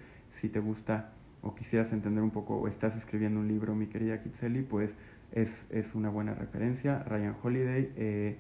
si 0.40 0.48
te 0.48 0.61
gusta 0.61 1.12
o 1.42 1.54
quisieras 1.54 1.92
entender 1.92 2.22
un 2.22 2.31
poco 2.31 2.57
o 2.57 2.68
estás 2.68 2.96
escribiendo 2.96 3.40
un 3.40 3.48
libro, 3.48 3.74
mi 3.74 3.87
querida 3.87 4.22
Kitseli, 4.22 4.62
pues 4.62 4.90
es, 5.33 5.48
es 5.70 5.87
una 5.94 6.11
buena 6.11 6.35
referencia. 6.35 7.02
Ryan 7.04 7.37
Holiday, 7.42 7.92
eh, 7.96 8.38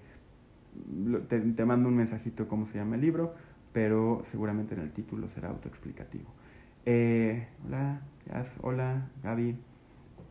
te, 1.28 1.40
te 1.40 1.64
mando 1.64 1.88
un 1.88 1.96
mensajito 1.96 2.44
de 2.44 2.48
cómo 2.48 2.66
se 2.68 2.78
llama 2.78 2.96
el 2.96 3.02
libro 3.02 3.34
pero 3.72 4.24
seguramente 4.30 4.74
en 4.74 4.80
el 4.80 4.92
título 4.92 5.28
será 5.34 5.50
autoexplicativo. 5.50 6.24
Eh, 6.86 7.46
hola, 7.64 8.00
hola, 8.62 9.08
Gaby. 9.22 9.56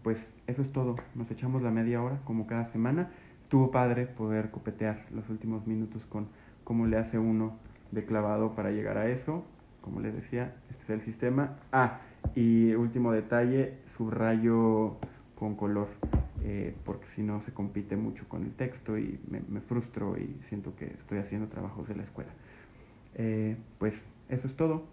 Pues 0.03 0.17
eso 0.47 0.61
es 0.61 0.71
todo. 0.71 0.95
Nos 1.15 1.29
echamos 1.31 1.61
la 1.61 1.71
media 1.71 2.01
hora, 2.01 2.19
como 2.23 2.47
cada 2.47 2.71
semana. 2.71 3.09
Estuvo 3.43 3.71
padre 3.71 4.05
poder 4.05 4.51
copetear 4.51 5.05
los 5.11 5.29
últimos 5.29 5.65
minutos 5.67 6.03
con 6.09 6.27
cómo 6.63 6.87
le 6.87 6.97
hace 6.97 7.17
uno 7.17 7.57
de 7.91 8.05
clavado 8.05 8.55
para 8.55 8.71
llegar 8.71 8.97
a 8.97 9.09
eso. 9.09 9.45
Como 9.81 10.01
les 10.01 10.13
decía, 10.13 10.55
este 10.69 10.83
es 10.83 10.89
el 10.89 11.05
sistema. 11.05 11.57
Ah, 11.71 12.01
y 12.35 12.73
último 12.73 13.11
detalle, 13.11 13.75
subrayo 13.97 14.97
con 15.35 15.55
color, 15.55 15.87
eh, 16.43 16.75
porque 16.83 17.05
si 17.15 17.21
no 17.21 17.41
se 17.45 17.53
compite 17.53 17.95
mucho 17.95 18.27
con 18.27 18.43
el 18.43 18.53
texto 18.53 18.97
y 18.97 19.19
me, 19.29 19.41
me 19.47 19.61
frustro 19.61 20.17
y 20.17 20.39
siento 20.49 20.75
que 20.75 20.85
estoy 20.85 21.19
haciendo 21.19 21.47
trabajos 21.47 21.87
de 21.87 21.95
la 21.95 22.03
escuela. 22.03 22.31
Eh, 23.15 23.57
pues 23.79 23.93
eso 24.29 24.47
es 24.47 24.55
todo. 24.55 24.85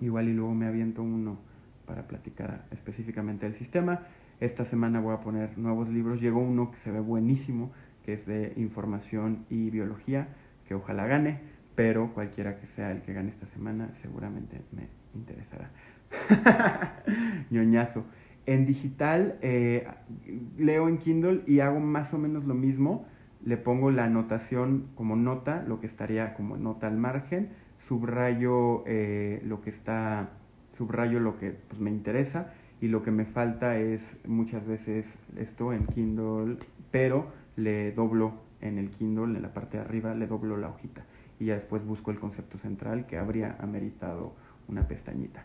Igual 0.00 0.28
y 0.28 0.32
luego 0.32 0.54
me 0.54 0.66
aviento 0.66 1.02
uno 1.02 1.38
para 1.86 2.06
platicar 2.06 2.66
específicamente 2.70 3.46
del 3.46 3.58
sistema. 3.58 4.06
Esta 4.40 4.64
semana 4.66 5.00
voy 5.00 5.14
a 5.14 5.20
poner 5.20 5.58
nuevos 5.58 5.88
libros. 5.88 6.20
Llegó 6.20 6.40
uno 6.40 6.70
que 6.70 6.78
se 6.84 6.90
ve 6.90 7.00
buenísimo, 7.00 7.72
que 8.04 8.14
es 8.14 8.26
de 8.26 8.52
información 8.56 9.44
y 9.50 9.70
biología, 9.70 10.28
que 10.66 10.74
ojalá 10.74 11.06
gane, 11.06 11.40
pero 11.80 12.12
cualquiera 12.12 12.60
que 12.60 12.66
sea 12.76 12.92
el 12.92 13.00
que 13.00 13.14
gane 13.14 13.30
esta 13.30 13.46
semana 13.54 13.88
seguramente 14.02 14.60
me 14.72 14.88
interesará. 15.14 15.70
ñoñazo. 17.50 18.04
En 18.44 18.66
digital 18.66 19.38
eh, 19.40 19.88
leo 20.58 20.90
en 20.90 20.98
Kindle 20.98 21.40
y 21.46 21.60
hago 21.60 21.80
más 21.80 22.12
o 22.12 22.18
menos 22.18 22.44
lo 22.44 22.52
mismo 22.52 23.06
le 23.46 23.56
pongo 23.56 23.90
la 23.90 24.04
anotación 24.04 24.88
como 24.94 25.16
nota, 25.16 25.64
lo 25.66 25.80
que 25.80 25.86
estaría 25.86 26.34
como 26.34 26.58
nota 26.58 26.86
al 26.86 26.98
margen, 26.98 27.48
subrayo 27.88 28.84
eh, 28.86 29.42
lo 29.46 29.62
que 29.62 29.70
está, 29.70 30.28
subrayo 30.76 31.18
lo 31.18 31.38
que 31.38 31.52
pues, 31.66 31.80
me 31.80 31.88
interesa 31.88 32.52
y 32.82 32.88
lo 32.88 33.02
que 33.02 33.10
me 33.10 33.24
falta 33.24 33.78
es 33.78 34.02
muchas 34.26 34.66
veces 34.66 35.06
esto 35.38 35.72
en 35.72 35.86
Kindle, 35.86 36.58
pero 36.90 37.32
le 37.56 37.92
doblo 37.92 38.34
en 38.60 38.76
el 38.76 38.90
Kindle, 38.90 39.34
en 39.34 39.40
la 39.40 39.54
parte 39.54 39.78
de 39.78 39.84
arriba, 39.84 40.14
le 40.14 40.26
doblo 40.26 40.58
la 40.58 40.68
hojita 40.68 41.06
y 41.40 41.46
ya 41.46 41.54
después 41.54 41.84
busco 41.84 42.12
el 42.12 42.20
concepto 42.20 42.58
central 42.58 43.06
que 43.06 43.18
habría 43.18 43.56
ameritado 43.58 44.34
una 44.68 44.86
pestañita. 44.86 45.44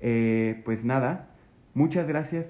Eh, 0.00 0.60
pues 0.66 0.84
nada, 0.84 1.30
muchas 1.72 2.06
gracias, 2.06 2.44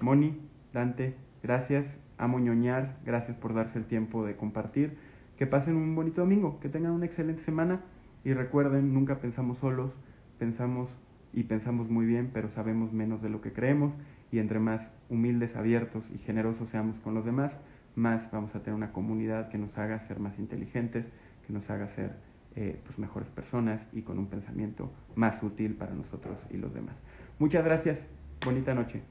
Moni, 0.00 0.40
Dante, 0.72 1.14
gracias 1.44 1.86
amo 2.22 2.38
ñoñar, 2.38 2.98
gracias 3.04 3.36
por 3.38 3.52
darse 3.52 3.78
el 3.78 3.86
tiempo 3.86 4.24
de 4.24 4.36
compartir, 4.36 4.96
que 5.36 5.46
pasen 5.46 5.74
un 5.74 5.96
bonito 5.96 6.20
domingo, 6.20 6.60
que 6.60 6.68
tengan 6.68 6.92
una 6.92 7.06
excelente 7.06 7.44
semana 7.44 7.80
y 8.24 8.32
recuerden, 8.32 8.94
nunca 8.94 9.16
pensamos 9.16 9.58
solos, 9.58 9.90
pensamos 10.38 10.88
y 11.32 11.42
pensamos 11.42 11.90
muy 11.90 12.06
bien, 12.06 12.30
pero 12.32 12.48
sabemos 12.54 12.92
menos 12.92 13.22
de 13.22 13.28
lo 13.28 13.40
que 13.40 13.52
creemos 13.52 13.92
y 14.30 14.38
entre 14.38 14.60
más 14.60 14.80
humildes, 15.08 15.54
abiertos 15.56 16.04
y 16.14 16.18
generosos 16.18 16.68
seamos 16.70 16.96
con 17.00 17.14
los 17.14 17.24
demás, 17.24 17.50
más 17.96 18.22
vamos 18.30 18.54
a 18.54 18.60
tener 18.60 18.76
una 18.76 18.92
comunidad 18.92 19.48
que 19.48 19.58
nos 19.58 19.76
haga 19.76 20.06
ser 20.06 20.20
más 20.20 20.38
inteligentes, 20.38 21.04
que 21.46 21.52
nos 21.52 21.68
haga 21.70 21.88
ser 21.94 22.16
eh, 22.54 22.80
pues 22.84 22.98
mejores 22.98 23.28
personas 23.30 23.80
y 23.92 24.02
con 24.02 24.18
un 24.18 24.26
pensamiento 24.26 24.90
más 25.14 25.42
útil 25.42 25.74
para 25.74 25.94
nosotros 25.94 26.38
y 26.50 26.56
los 26.56 26.72
demás. 26.74 26.94
Muchas 27.38 27.64
gracias, 27.64 27.98
bonita 28.44 28.74
noche. 28.74 29.02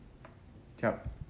Chao. 0.78 1.21